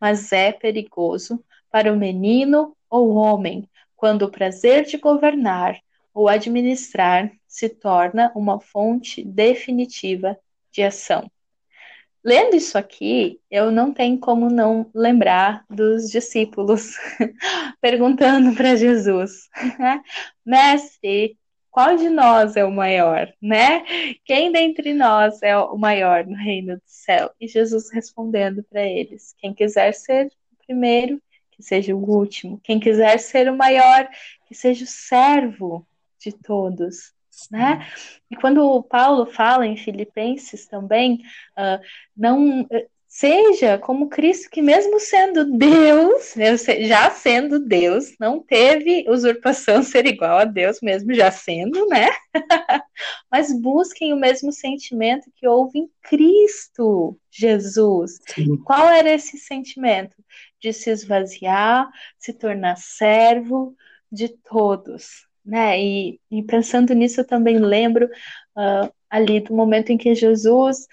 [0.00, 5.80] mas é perigoso para o menino ou homem quando o prazer de governar
[6.14, 10.38] ou administrar se torna uma fonte definitiva
[10.72, 11.30] de ação.
[12.22, 16.96] Lendo isso aqui, eu não tenho como não lembrar dos discípulos
[17.80, 19.48] perguntando para Jesus:
[20.44, 21.38] Mestre,
[21.70, 23.84] qual de nós é o maior, né?
[24.24, 27.30] Quem dentre nós é o maior no reino do céu?
[27.40, 32.60] E Jesus respondendo para eles: quem quiser ser o primeiro, que seja o último.
[32.62, 34.08] Quem quiser ser o maior,
[34.46, 35.86] que seja o servo
[36.20, 37.12] de todos.
[37.50, 37.86] Né?
[38.30, 41.22] E quando o Paulo fala em Filipenses também,
[41.56, 41.80] uh,
[42.16, 42.66] não
[43.12, 46.32] Seja como Cristo, que mesmo sendo Deus,
[46.86, 52.08] já sendo Deus, não teve usurpação ser igual a Deus, mesmo já sendo, né?
[53.28, 58.20] Mas busquem o mesmo sentimento que houve em Cristo Jesus.
[58.28, 58.56] Sim.
[58.58, 60.14] Qual era esse sentimento?
[60.60, 63.74] De se esvaziar, se tornar servo
[64.10, 65.26] de todos.
[65.50, 65.82] Né?
[65.82, 70.86] E, e pensando nisso, eu também lembro uh, ali do momento em que Jesus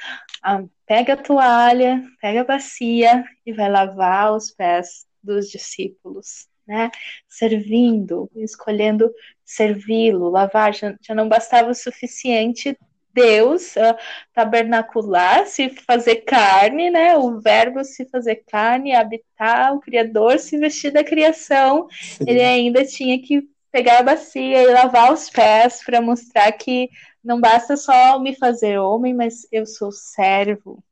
[0.44, 6.90] uh, pega a toalha, pega a bacia e vai lavar os pés dos discípulos, né?
[7.30, 9.14] Servindo, escolhendo
[9.46, 10.74] servi-lo, lavar.
[10.74, 12.76] Já, já, não bastava o suficiente
[13.14, 13.96] Deus uh,
[14.34, 17.16] tabernacular, se fazer carne, né?
[17.16, 21.88] O verbo se fazer carne, habitar, o Criador se vestir da criação.
[21.92, 22.26] Sim.
[22.26, 26.90] Ele ainda tinha que pegar a bacia e lavar os pés para mostrar que
[27.24, 30.84] não basta só me fazer homem, mas eu sou servo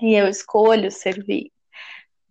[0.00, 1.50] e eu escolho servir.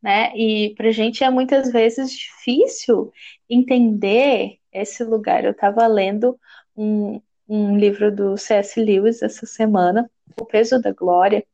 [0.02, 0.32] Né?
[0.36, 3.12] E para a gente é muitas vezes difícil
[3.50, 5.44] entender esse lugar.
[5.44, 6.40] Eu estava lendo
[6.76, 8.80] um, um livro do C.S.
[8.80, 10.10] Lewis essa semana,
[10.40, 11.46] O Peso da Glória,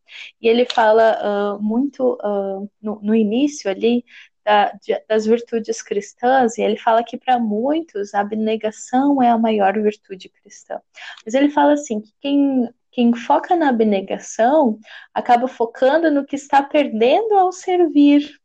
[0.42, 4.04] e ele fala uh, muito uh, no, no, início ali
[4.44, 9.38] da, de, das virtudes cristãs, e ele fala que para muitos a abnegação é a
[9.38, 10.80] maior virtude cristã.
[11.26, 14.80] Mas ele fala assim que quem, quem foca na abnegação
[15.14, 18.40] acaba focando no que está perdendo ao servir,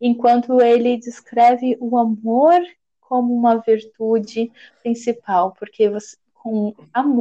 [0.00, 2.60] enquanto ele descreve o amor
[3.00, 4.50] como uma virtude
[4.82, 6.74] principal, porque você, com,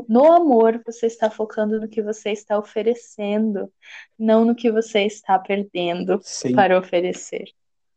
[0.09, 3.71] no amor você está focando no que você está oferecendo,
[4.17, 6.53] não no que você está perdendo Sim.
[6.53, 7.45] para oferecer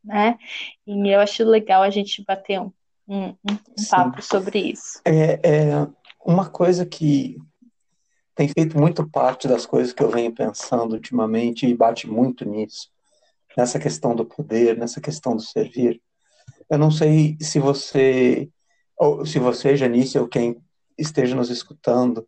[0.09, 0.39] né?
[0.87, 2.73] E eu acho legal a gente bater um,
[3.07, 5.01] um, um papo sobre isso.
[5.05, 5.87] É, é
[6.25, 7.37] uma coisa que
[8.35, 12.89] tem feito muito parte das coisas que eu venho pensando ultimamente e bate muito nisso,
[13.57, 16.01] nessa questão do poder, nessa questão do servir.
[16.71, 18.49] Eu não sei se você,
[18.97, 20.57] ou se você, Janice, ou quem
[20.97, 22.27] esteja nos escutando,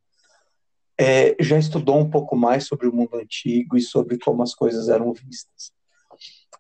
[0.99, 4.91] é, já estudou um pouco mais sobre o mundo antigo e sobre como as coisas
[4.91, 5.73] eram vistas.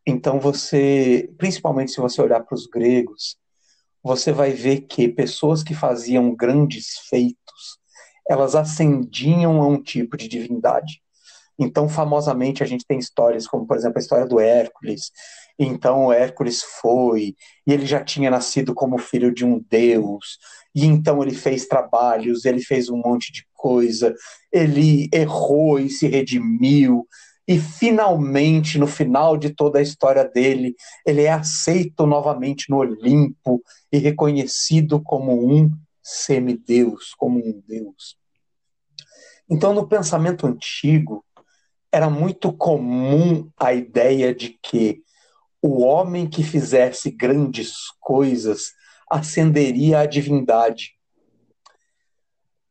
[0.06, 3.36] Então você, principalmente se você olhar para os gregos,
[4.02, 7.78] você vai ver que pessoas que faziam grandes feitos,
[8.28, 11.02] elas ascendiam a um tipo de divindade.
[11.58, 15.10] Então, famosamente, a gente tem histórias como, por exemplo, a história do Hércules.
[15.58, 17.34] Então, Hércules foi,
[17.66, 20.38] e ele já tinha nascido como filho de um deus,
[20.74, 24.14] e então ele fez trabalhos, ele fez um monte de coisa,
[24.50, 27.06] ele errou e se redimiu,
[27.50, 33.60] e finalmente, no final de toda a história dele, ele é aceito novamente no Olimpo
[33.90, 35.68] e reconhecido como um
[36.00, 38.16] semideus, como um deus.
[39.50, 41.24] Então, no pensamento antigo,
[41.90, 45.02] era muito comum a ideia de que
[45.60, 48.74] o homem que fizesse grandes coisas
[49.10, 50.92] ascenderia à divindade.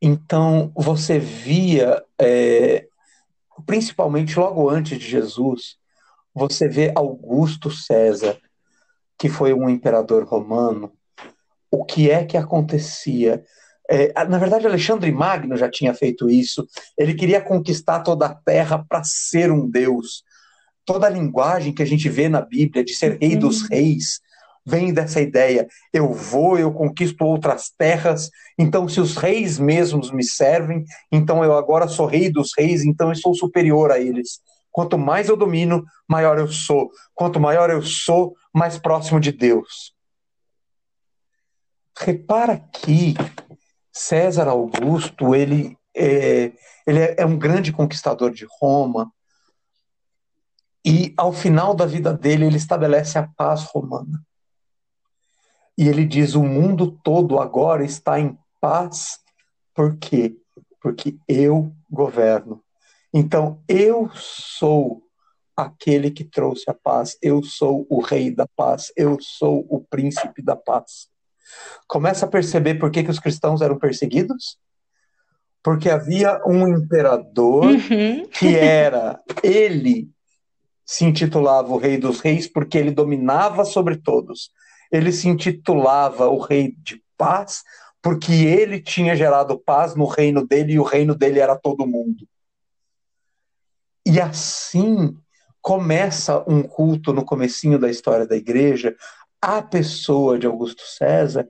[0.01, 2.87] Então, você via, é,
[3.65, 5.77] principalmente logo antes de Jesus,
[6.33, 8.37] você vê Augusto César,
[9.17, 10.91] que foi um imperador romano,
[11.71, 13.43] o que é que acontecia?
[13.89, 16.67] É, na verdade, Alexandre Magno já tinha feito isso.
[16.97, 20.23] Ele queria conquistar toda a terra para ser um deus.
[20.85, 23.67] Toda a linguagem que a gente vê na Bíblia de ser rei dos uhum.
[23.69, 24.21] reis
[24.65, 25.67] vem dessa ideia.
[25.93, 31.57] Eu vou, eu conquisto outras terras, então se os reis mesmos me servem, então eu
[31.57, 34.39] agora sou rei dos reis, então eu sou superior a eles.
[34.71, 36.91] Quanto mais eu domino, maior eu sou.
[37.13, 39.93] Quanto maior eu sou, mais próximo de Deus.
[41.97, 43.15] Repara que
[43.91, 46.51] César Augusto, ele é,
[46.87, 49.11] ele é um grande conquistador de Roma,
[50.85, 54.23] e ao final da vida dele, ele estabelece a paz romana.
[55.79, 59.17] E ele diz: o mundo todo agora está em paz.
[59.73, 60.35] Por quê?
[60.81, 62.61] Porque eu governo.
[63.13, 65.01] Então, eu sou
[65.55, 70.41] aquele que trouxe a paz, eu sou o rei da paz, eu sou o príncipe
[70.41, 71.07] da paz.
[71.87, 74.57] Começa a perceber por que, que os cristãos eram perseguidos?
[75.63, 78.27] Porque havia um imperador uhum.
[78.27, 80.09] que era, ele
[80.85, 84.51] se intitulava o Rei dos Reis porque ele dominava sobre todos
[84.91, 87.63] ele se intitulava o Rei de Paz,
[88.01, 92.27] porque ele tinha gerado paz no reino dele e o reino dele era todo mundo.
[94.05, 95.15] E assim
[95.61, 98.95] começa um culto no comecinho da história da igreja
[99.41, 101.47] à pessoa de Augusto César,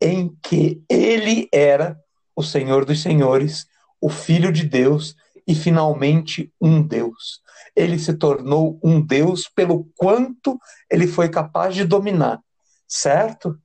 [0.00, 1.98] em que ele era
[2.36, 3.66] o Senhor dos Senhores,
[4.00, 5.16] o Filho de Deus
[5.46, 7.40] e finalmente um Deus.
[7.76, 10.58] Ele se tornou um Deus pelo quanto
[10.90, 12.40] ele foi capaz de dominar
[12.86, 13.58] certo?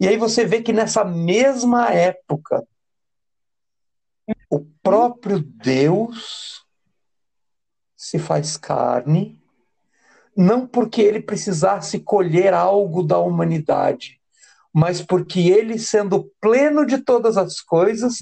[0.00, 2.66] E aí você vê que nessa mesma época,
[4.50, 6.64] o próprio Deus
[7.96, 9.42] se faz carne,
[10.36, 14.20] não porque ele precisasse colher algo da humanidade,
[14.72, 18.18] mas porque ele, sendo pleno de todas as coisas,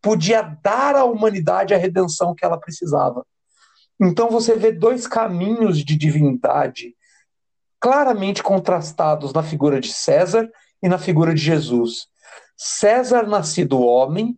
[0.00, 3.26] podia dar à humanidade a redenção que ela precisava.
[4.00, 6.94] Então você vê dois caminhos de divindade
[7.86, 10.50] claramente contrastados na figura de César
[10.82, 12.08] e na figura de Jesus.
[12.56, 14.34] César, nascido homem,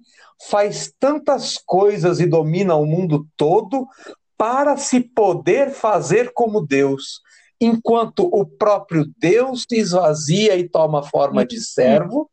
[0.51, 3.88] faz tantas coisas e domina o mundo todo
[4.36, 7.22] para se poder fazer como Deus,
[7.59, 12.30] enquanto o próprio Deus se esvazia e toma forma de servo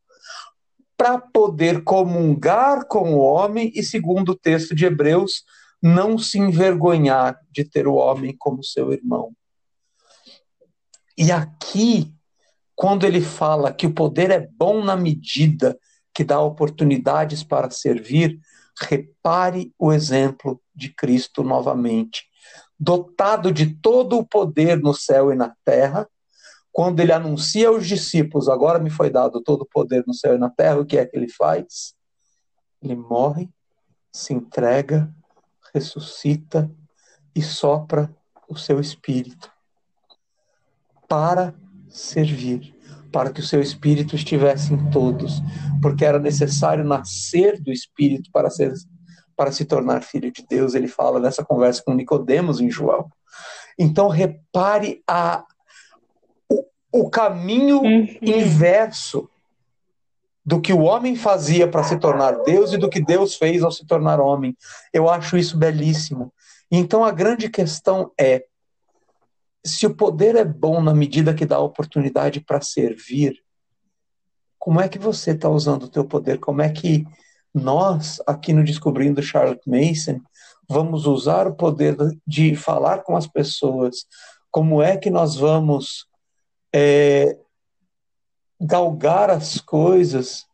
[0.97, 5.45] para poder comungar com o homem e, segundo o texto de Hebreus,
[5.82, 9.32] não se envergonhar de ter o homem como seu irmão.
[11.18, 12.13] E aqui,
[12.76, 15.80] quando ele fala que o poder é bom na medida
[16.13, 18.39] que dá oportunidades para servir,
[18.78, 22.26] repare o exemplo de Cristo novamente.
[22.78, 26.07] Dotado de todo o poder no céu e na terra,
[26.72, 30.38] quando ele anuncia aos discípulos: Agora me foi dado todo o poder no céu e
[30.38, 31.95] na terra, o que é que ele faz?
[32.82, 33.49] Ele morre,
[34.11, 35.09] se entrega,
[35.74, 36.70] ressuscita
[37.34, 38.13] e sopra
[38.49, 39.55] o seu espírito
[41.16, 41.55] para
[41.88, 42.76] servir,
[43.09, 45.41] para que o seu espírito estivesse em todos,
[45.82, 48.74] porque era necessário nascer do espírito para ser
[49.34, 50.76] para se tornar filho de Deus.
[50.76, 53.09] Ele fala nessa conversa com Nicodemos em João.
[53.80, 55.45] Então repare a
[56.49, 58.07] o, o caminho uhum.
[58.22, 59.30] inverso
[60.45, 63.72] do que o homem fazia para se tornar Deus e do que Deus fez ao
[63.72, 64.53] se tornar homem.
[64.91, 66.34] Eu acho isso belíssimo.
[66.70, 68.43] Então a grande questão é
[69.66, 73.43] se o poder é bom na medida que dá oportunidade para servir,
[74.59, 76.39] como é que você está usando o teu poder?
[76.39, 77.05] Como é que
[77.53, 80.22] nós, aqui no Descobrindo Charlotte Mason,
[80.70, 84.05] vamos usar o poder de falar com as pessoas?
[84.51, 86.05] Como é que nós vamos
[86.74, 87.38] é,
[88.61, 90.45] galgar as coisas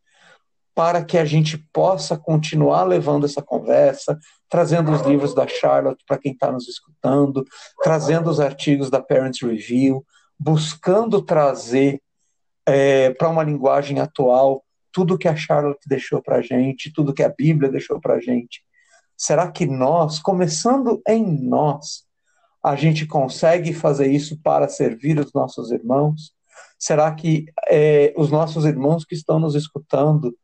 [0.74, 4.18] para que a gente possa continuar levando essa conversa,
[4.50, 7.46] trazendo os livros da Charlotte para quem está nos escutando,
[7.84, 10.06] trazendo os artigos da Parents Review,
[10.40, 12.02] buscando trazer
[12.66, 17.24] é, para uma linguagem atual tudo que a Charlotte deixou para a gente, tudo que
[17.24, 18.62] a Bíblia deixou para a gente.
[19.16, 22.04] Será que nós, começando em nós,
[22.64, 26.34] a gente consegue fazer isso para servir os nossos irmãos?
[26.78, 30.36] Será que é, os nossos irmãos que estão nos escutando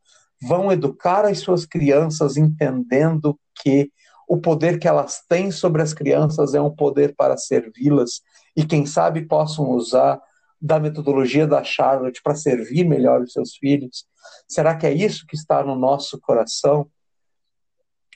[0.41, 3.91] vão educar as suas crianças entendendo que
[4.27, 8.21] o poder que elas têm sobre as crianças é um poder para servi-las
[8.55, 10.19] e, quem sabe, possam usar
[10.59, 14.05] da metodologia da Charlotte para servir melhor os seus filhos?
[14.47, 16.89] Será que é isso que está no nosso coração?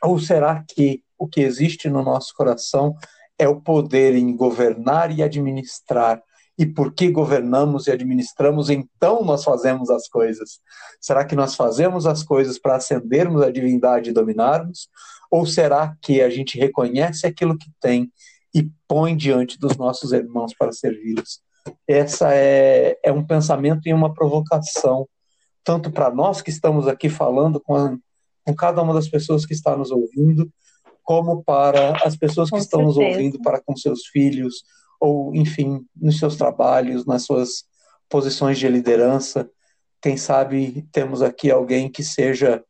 [0.04, 2.96] Ou será que o que existe no nosso coração
[3.38, 6.22] é o poder em governar e administrar?
[6.62, 10.60] E porque governamos e administramos, então nós fazemos as coisas?
[11.00, 14.88] Será que nós fazemos as coisas para acendermos a divindade e dominarmos?
[15.32, 18.12] Ou será que a gente reconhece aquilo que tem
[18.54, 21.42] e põe diante dos nossos irmãos para servi-los?
[21.88, 25.10] Essa é, é um pensamento e uma provocação,
[25.64, 27.98] tanto para nós que estamos aqui falando com, a,
[28.46, 30.48] com cada uma das pessoas que está nos ouvindo,
[31.02, 33.00] como para as pessoas que com estão certeza.
[33.00, 34.64] nos ouvindo, para com seus filhos,
[35.02, 37.66] ou, enfim, nos seus trabalhos, nas suas
[38.08, 39.50] posições de liderança.
[40.00, 42.64] Quem sabe temos aqui alguém que seja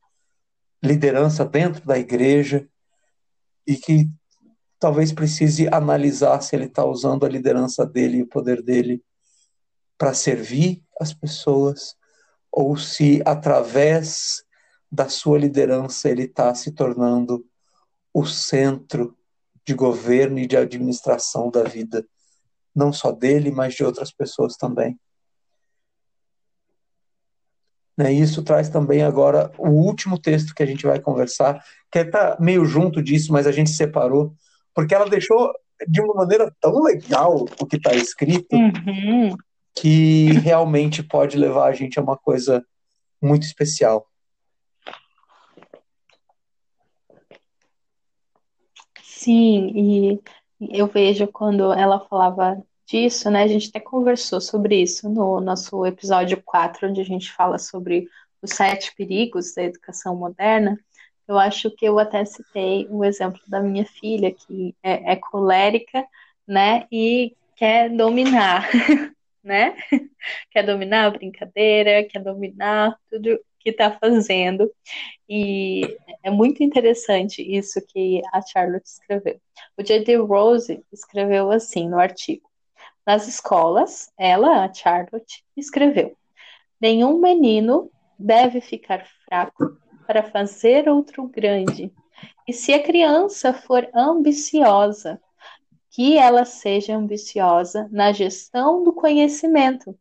[0.82, 2.66] liderança dentro da igreja
[3.68, 4.10] e que
[4.80, 9.04] talvez precise analisar se ele está usando a liderança dele e o poder dele
[9.98, 11.96] para servir as pessoas
[12.52, 14.44] ou se através
[14.92, 17.46] da sua liderança ele está se tornando
[18.14, 19.16] o centro
[19.66, 22.06] de governo e de administração da vida,
[22.76, 24.98] não só dele, mas de outras pessoas também.
[27.98, 32.38] Né, isso traz também agora o último texto que a gente vai conversar, que está
[32.40, 34.34] meio junto disso, mas a gente separou,
[34.74, 35.54] porque ela deixou
[35.88, 39.36] de uma maneira tão legal o que está escrito, uhum.
[39.76, 42.66] que realmente pode levar a gente a uma coisa
[43.22, 44.08] muito especial.
[49.04, 50.22] Sim, e
[50.70, 53.44] eu vejo quando ela falava disso, né?
[53.44, 58.08] A gente até conversou sobre isso no nosso episódio 4, onde a gente fala sobre
[58.42, 60.78] os sete perigos da educação moderna.
[61.28, 66.06] Eu acho que eu até citei o exemplo da minha filha, que é, é colérica,
[66.48, 66.86] né?
[66.92, 68.68] E quer dominar,
[69.44, 69.76] né?
[70.52, 74.72] quer dominar a brincadeira, quer dominar tudo que está fazendo.
[75.28, 79.40] E é muito interessante isso que a Charlotte escreveu.
[79.78, 80.18] O J.D.
[80.18, 82.50] Rose escreveu assim no artigo:
[83.06, 86.16] Nas escolas, ela, a Charlotte, escreveu:
[86.80, 91.92] Nenhum menino deve ficar fraco para fazer outro grande.
[92.48, 95.22] E se a criança for ambiciosa,
[95.90, 99.98] que ela seja ambiciosa na gestão do conhecimento,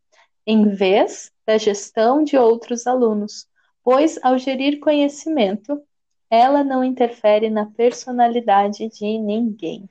[0.47, 3.47] em vez da gestão de outros alunos,
[3.83, 5.81] pois ao gerir conhecimento,
[6.31, 9.89] ela não interfere na personalidade de ninguém.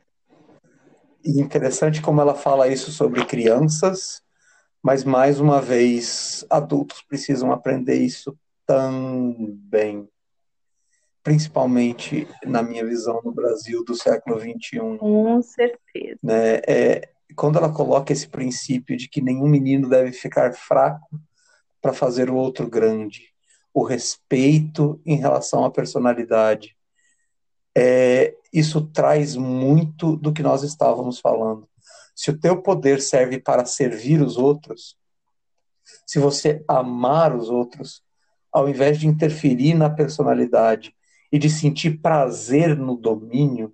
[1.23, 4.21] E interessante como ela fala isso sobre crianças,
[4.81, 10.07] mas mais uma vez, adultos precisam aprender isso também,
[11.21, 14.97] principalmente na minha visão no Brasil do século XXI.
[14.97, 16.19] Com certeza.
[16.23, 16.61] Né?
[16.65, 21.19] É, quando ela coloca esse princípio de que nenhum menino deve ficar fraco
[21.81, 23.33] para fazer o outro grande,
[23.79, 26.75] o respeito em relação à personalidade,
[27.77, 31.65] é, isso traz muito do que nós estávamos falando.
[32.13, 34.97] Se o teu poder serve para servir os outros,
[36.05, 38.03] se você amar os outros,
[38.51, 40.93] ao invés de interferir na personalidade
[41.31, 43.73] e de sentir prazer no domínio,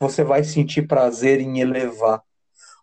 [0.00, 2.22] você vai sentir prazer em elevar.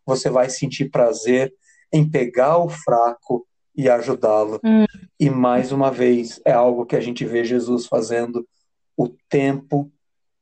[0.06, 1.52] Você vai sentir prazer
[1.92, 4.60] em pegar o fraco e ajudá-lo.
[4.64, 4.86] Hum.
[5.20, 8.48] E mais uma vez, é algo que a gente vê Jesus fazendo
[8.98, 9.92] o tempo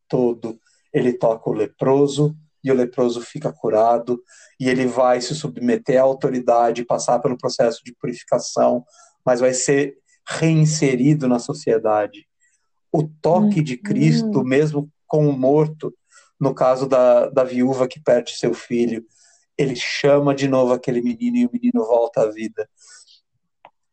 [0.07, 0.59] todo.
[0.93, 4.21] Ele toca o leproso e o leproso fica curado,
[4.59, 8.83] e ele vai se submeter à autoridade, passar pelo processo de purificação,
[9.25, 12.27] mas vai ser reinserido na sociedade.
[12.91, 14.43] O toque de Cristo, uhum.
[14.43, 15.93] mesmo com o morto,
[16.39, 19.05] no caso da, da viúva que perde seu filho,
[19.57, 22.69] ele chama de novo aquele menino e o menino volta à vida.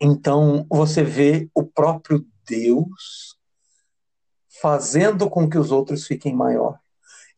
[0.01, 3.37] Então você vê o próprio Deus
[4.61, 6.79] fazendo com que os outros fiquem maior.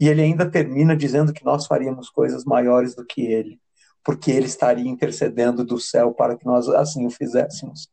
[0.01, 3.61] E ele ainda termina dizendo que nós faríamos coisas maiores do que ele,
[4.05, 7.89] porque ele estaria intercedendo do céu para que nós assim o fizéssemos.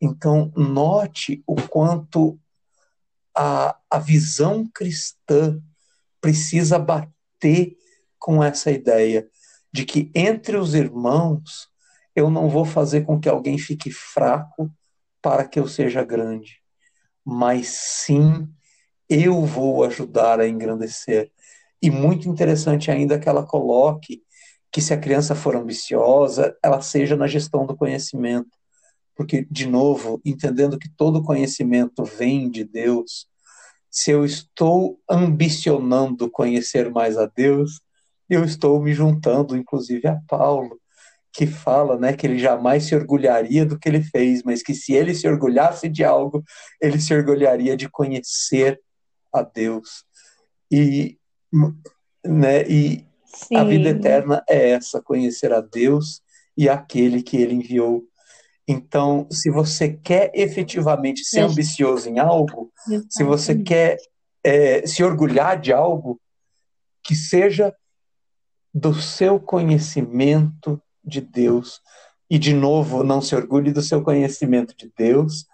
[0.00, 2.38] Então, note o quanto
[3.34, 5.60] a, a visão cristã
[6.20, 7.76] precisa bater
[8.18, 9.28] com essa ideia
[9.72, 11.68] de que entre os irmãos
[12.16, 14.68] eu não vou fazer com que alguém fique fraco
[15.22, 16.60] para que eu seja grande,
[17.24, 18.48] mas sim
[19.08, 21.30] eu vou ajudar a engrandecer.
[21.80, 24.22] E muito interessante ainda que ela coloque
[24.72, 28.56] que se a criança for ambiciosa, ela seja na gestão do conhecimento
[29.16, 33.26] porque, de novo, entendendo que todo conhecimento vem de Deus,
[33.90, 37.80] se eu estou ambicionando conhecer mais a Deus,
[38.28, 40.78] eu estou me juntando, inclusive, a Paulo,
[41.36, 44.94] que fala, né, que ele jamais se orgulharia do que ele fez, mas que se
[44.94, 46.42] ele se orgulhasse de algo,
[46.80, 48.80] ele se orgulharia de conhecer
[49.30, 50.02] a Deus.
[50.72, 51.18] E,
[52.24, 53.06] né, e
[53.54, 56.22] a vida eterna é essa, conhecer a Deus
[56.56, 58.02] e aquele que ele enviou.
[58.66, 62.72] Então, se você quer efetivamente ser ambicioso em algo,
[63.10, 63.98] se você quer
[64.42, 66.18] é, se orgulhar de algo,
[67.04, 67.74] que seja
[68.72, 71.80] do seu conhecimento de Deus.
[72.28, 75.46] E, de novo, não se orgulhe do seu conhecimento de Deus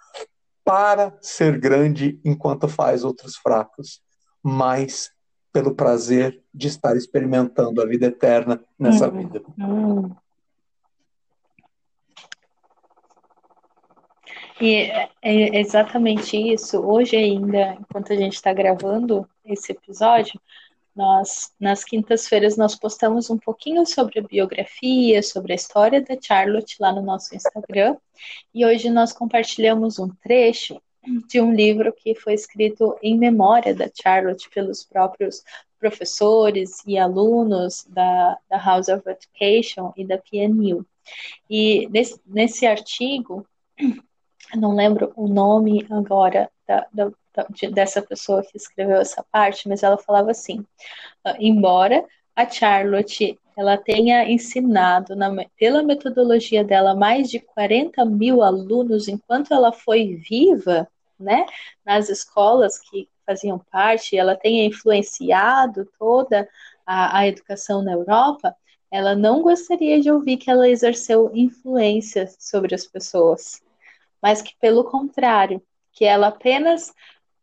[0.65, 4.01] para ser grande enquanto faz outros fracos,
[4.43, 5.11] mas
[5.53, 9.43] pelo prazer de estar experimentando a vida eterna nessa hum, vida.
[9.59, 10.11] Hum.
[14.61, 16.79] E é, é exatamente isso.
[16.81, 20.41] Hoje ainda, enquanto a gente está gravando esse episódio,
[20.95, 26.77] nós, nas quintas-feiras, nós postamos um pouquinho sobre a biografia, sobre a história da Charlotte
[26.79, 27.97] lá no nosso Instagram.
[28.55, 30.81] E hoje nós compartilhamos um trecho
[31.29, 35.43] de um livro que foi escrito em memória da Charlotte pelos próprios
[35.79, 40.87] professores e alunos da, da House of Education e da PNU.
[41.51, 43.45] E nesse, nesse artigo,
[44.55, 47.13] não lembro o nome agora da, da,
[47.73, 50.65] dessa pessoa que escreveu essa parte, mas ela falava assim:
[51.25, 52.05] ah, embora
[52.35, 59.53] a Charlotte ela tenha ensinado na, pela metodologia dela mais de 40 mil alunos enquanto
[59.53, 61.45] ela foi viva, né,
[61.85, 66.49] nas escolas que faziam parte, ela tenha influenciado toda
[66.87, 68.55] a, a educação na Europa,
[68.91, 73.63] ela não gostaria de ouvir que ela exerceu influência sobre as pessoas,
[74.21, 75.63] mas que pelo contrário,
[75.93, 76.93] que ela apenas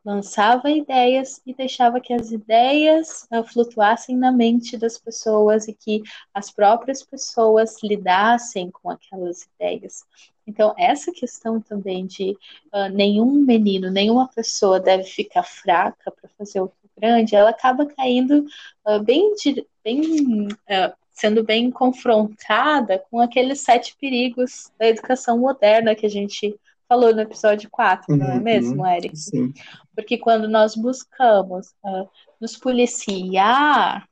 [0.04, 6.02] lançava ideias e deixava que as ideias uh, flutuassem na mente das pessoas e que
[6.34, 10.06] as próprias pessoas lidassem com aquelas ideias.
[10.48, 12.32] Então, essa questão também de
[12.74, 18.46] uh, nenhum menino, nenhuma pessoa deve ficar fraca para fazer outro grande, ela acaba caindo
[18.86, 19.34] uh, bem,
[19.84, 20.48] bem
[21.12, 26.58] sendo bem confrontada com aqueles sete perigos da educação moderna que a gente
[26.90, 28.42] falou no episódio 4, uhum, não é uhum.
[28.42, 29.16] mesmo, Eric?
[29.16, 29.54] Sim.
[29.96, 32.10] Porque quando nós buscamos uh,
[32.42, 34.10] nos policiar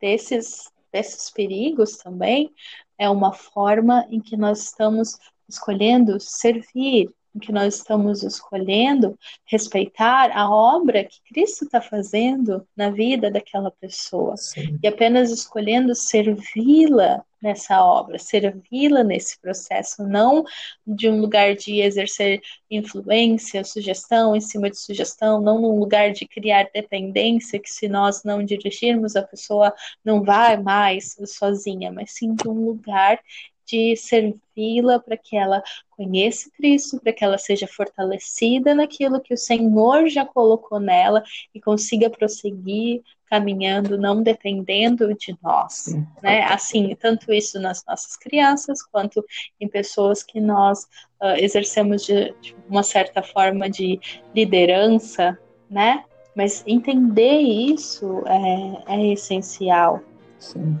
[0.00, 2.52] desses, desses perigos também,
[2.98, 5.16] é uma forma em que nós estamos
[5.48, 7.08] escolhendo servir,
[7.38, 14.36] que nós estamos escolhendo respeitar a obra que Cristo está fazendo na vida daquela pessoa
[14.36, 14.78] Sim.
[14.82, 20.44] e apenas escolhendo servi-la nessa obra, servi-la nesse processo, não
[20.86, 26.26] de um lugar de exercer influência, sugestão em cima de sugestão, não num lugar de
[26.26, 29.72] criar dependência, que se nós não dirigirmos, a pessoa
[30.04, 33.20] não vai mais sozinha, mas sim de um lugar
[33.66, 39.38] de servi-la para que ela conheça Cristo, para que ela seja fortalecida naquilo que o
[39.38, 41.22] Senhor já colocou nela
[41.54, 45.86] e consiga prosseguir caminhando, não dependendo de nós,
[46.22, 46.44] né?
[46.44, 49.24] Assim, tanto isso nas nossas crianças quanto
[49.60, 50.84] em pessoas que nós
[51.20, 53.98] uh, exercemos de, de, uma certa forma de
[54.34, 55.36] liderança,
[55.68, 56.04] né?
[56.36, 60.00] Mas entender isso é, é essencial.
[60.38, 60.78] Sim.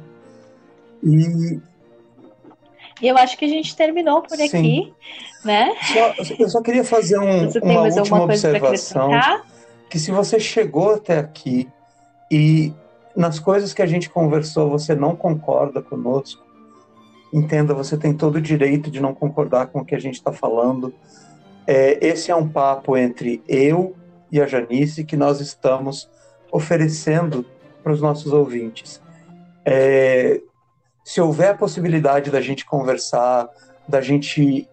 [1.02, 1.60] E
[3.00, 4.44] e eu acho que a gente terminou por Sim.
[4.44, 4.94] aqui,
[5.44, 5.74] né?
[5.92, 9.10] Só, eu só queria fazer um, uma última observação.
[9.90, 11.68] Que se você chegou até aqui
[12.30, 12.72] e
[13.14, 16.42] nas coisas que a gente conversou você não concorda conosco,
[17.32, 20.32] entenda, você tem todo o direito de não concordar com o que a gente está
[20.32, 20.92] falando.
[21.66, 23.94] É, esse é um papo entre eu
[24.30, 26.08] e a Janice que nós estamos
[26.50, 27.44] oferecendo
[27.82, 29.00] para os nossos ouvintes.
[29.64, 30.40] É,
[31.06, 33.48] se houver a possibilidade da gente conversar,
[33.86, 34.68] da gente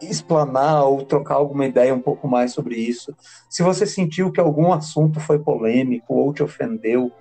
[0.00, 3.14] explanar ou trocar alguma ideia um pouco mais sobre isso,
[3.48, 7.12] se você sentiu que algum assunto foi polêmico ou te ofendeu,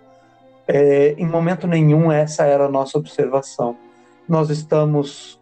[0.67, 3.77] é, em momento nenhum essa era a nossa observação.
[4.27, 5.39] Nós estamos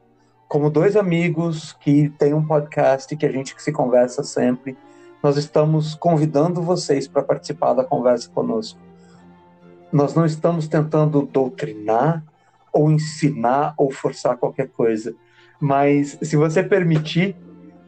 [0.49, 4.77] como dois amigos que têm um podcast que a gente se conversa sempre.
[5.23, 8.77] Nós estamos convidando vocês para participar da conversa conosco.
[9.89, 12.25] Nós não estamos tentando doutrinar,
[12.71, 15.15] ou ensinar ou forçar qualquer coisa.
[15.59, 17.35] Mas se você permitir,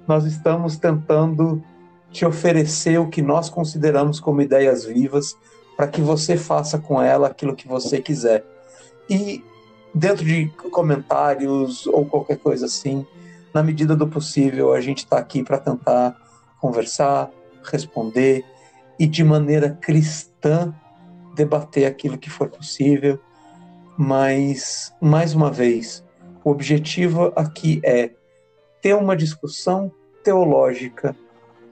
[0.08, 1.64] nós estamos tentando
[2.12, 5.38] te oferecer o que nós consideramos como ideias vivas
[5.78, 8.46] para que você faça com ela aquilo que você quiser.
[9.10, 9.44] E
[9.96, 13.06] dentro de comentários ou qualquer coisa assim,
[13.54, 16.16] na medida do possível, a gente está aqui para tentar
[16.60, 17.30] conversar,
[17.64, 18.46] responder
[19.00, 20.74] e de maneira cristã
[21.36, 23.20] debater aquilo que for possível
[23.98, 26.04] mas, mais uma vez,
[26.44, 28.10] O objetivo aqui é
[28.82, 29.92] ter uma discussão
[30.24, 31.16] teológica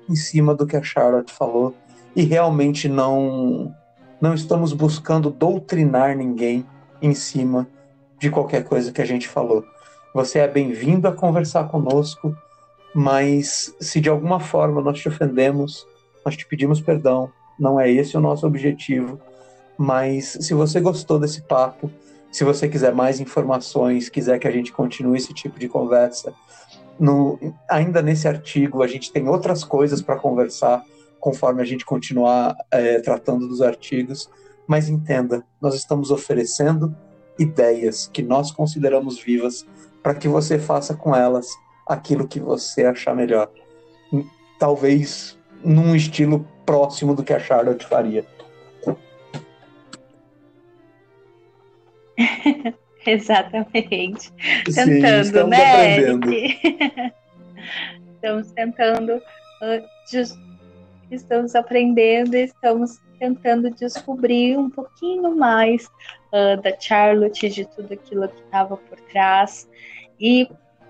[0.07, 1.74] em cima do que a Charlotte falou
[2.15, 3.74] e realmente não
[4.22, 6.65] não estamos buscando doutrinar ninguém
[7.01, 7.67] em cima
[8.20, 9.63] de qualquer coisa que a gente falou.
[10.13, 12.36] Você é bem-vindo a conversar conosco,
[12.93, 15.88] mas se de alguma forma nós te ofendemos,
[16.26, 17.32] nós te pedimos perdão.
[17.57, 19.20] Não é esse o nosso objetivo.
[19.78, 21.89] Mas se você gostou desse papo,
[22.32, 26.34] se você quiser mais informações, quiser que a gente continue esse tipo de conversa,
[26.99, 30.84] no, ainda nesse artigo a gente tem outras coisas para conversar
[31.19, 34.30] conforme a gente continuar é, tratando dos artigos.
[34.67, 36.95] Mas entenda, nós estamos oferecendo
[37.38, 39.65] ideias que nós consideramos vivas
[40.03, 41.47] para que você faça com elas
[41.88, 43.49] aquilo que você achar melhor.
[44.59, 48.25] Talvez num estilo próximo do que a Charlotte faria.
[53.05, 54.32] Exatamente.
[54.70, 55.97] Sim, tentando, né?
[58.15, 60.30] estamos tentando, uh,
[61.09, 65.88] estamos aprendendo, estamos tentando descobrir um pouquinho mais
[66.34, 69.70] uh, da Charlotte, de tudo aquilo que estava por trás.
[70.20, 70.49] E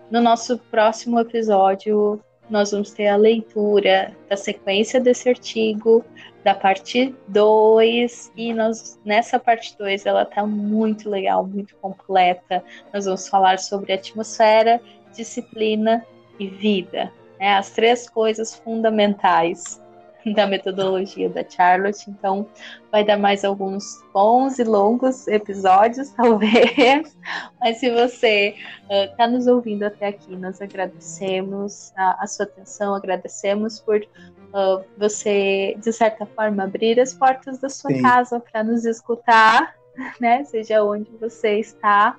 [0.09, 2.19] no nosso próximo episódio,
[2.49, 6.03] nós vamos ter a leitura da sequência desse artigo,
[6.43, 12.63] da parte 2, e nós, nessa parte 2 ela está muito legal, muito completa.
[12.93, 14.81] Nós vamos falar sobre atmosfera,
[15.13, 16.05] disciplina
[16.39, 17.11] e vida.
[17.39, 17.55] Né?
[17.55, 19.81] As três coisas fundamentais
[20.35, 22.09] da metodologia da Charlotte.
[22.09, 22.47] Então,
[22.91, 27.15] vai dar mais alguns bons e longos episódios, talvez.
[27.59, 28.55] Mas se você
[28.89, 34.83] está uh, nos ouvindo até aqui, nós agradecemos a, a sua atenção, agradecemos por uh,
[34.97, 38.01] você, de certa forma, abrir as portas da sua Sim.
[38.01, 39.75] casa para nos escutar,
[40.19, 40.43] né?
[40.45, 42.15] Seja onde você está.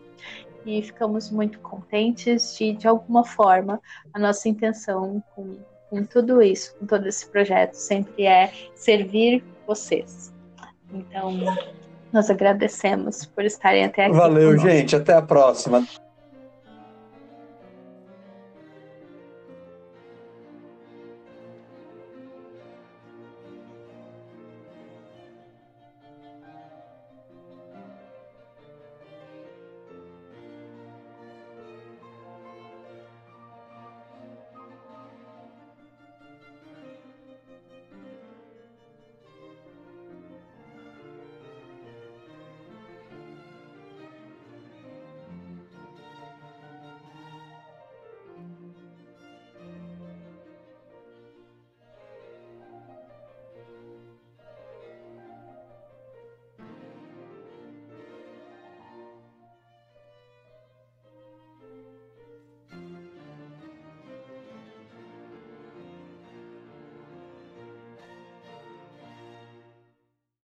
[0.66, 3.80] E ficamos muito contentes de, de alguma forma,
[4.12, 5.56] a nossa intenção com
[5.90, 10.32] com tudo isso, com todo esse projeto, sempre é servir vocês.
[10.94, 11.32] Então,
[12.12, 14.16] nós agradecemos por estarem até aqui.
[14.16, 14.68] Valeu, conosco.
[14.68, 14.96] gente.
[14.96, 15.84] Até a próxima.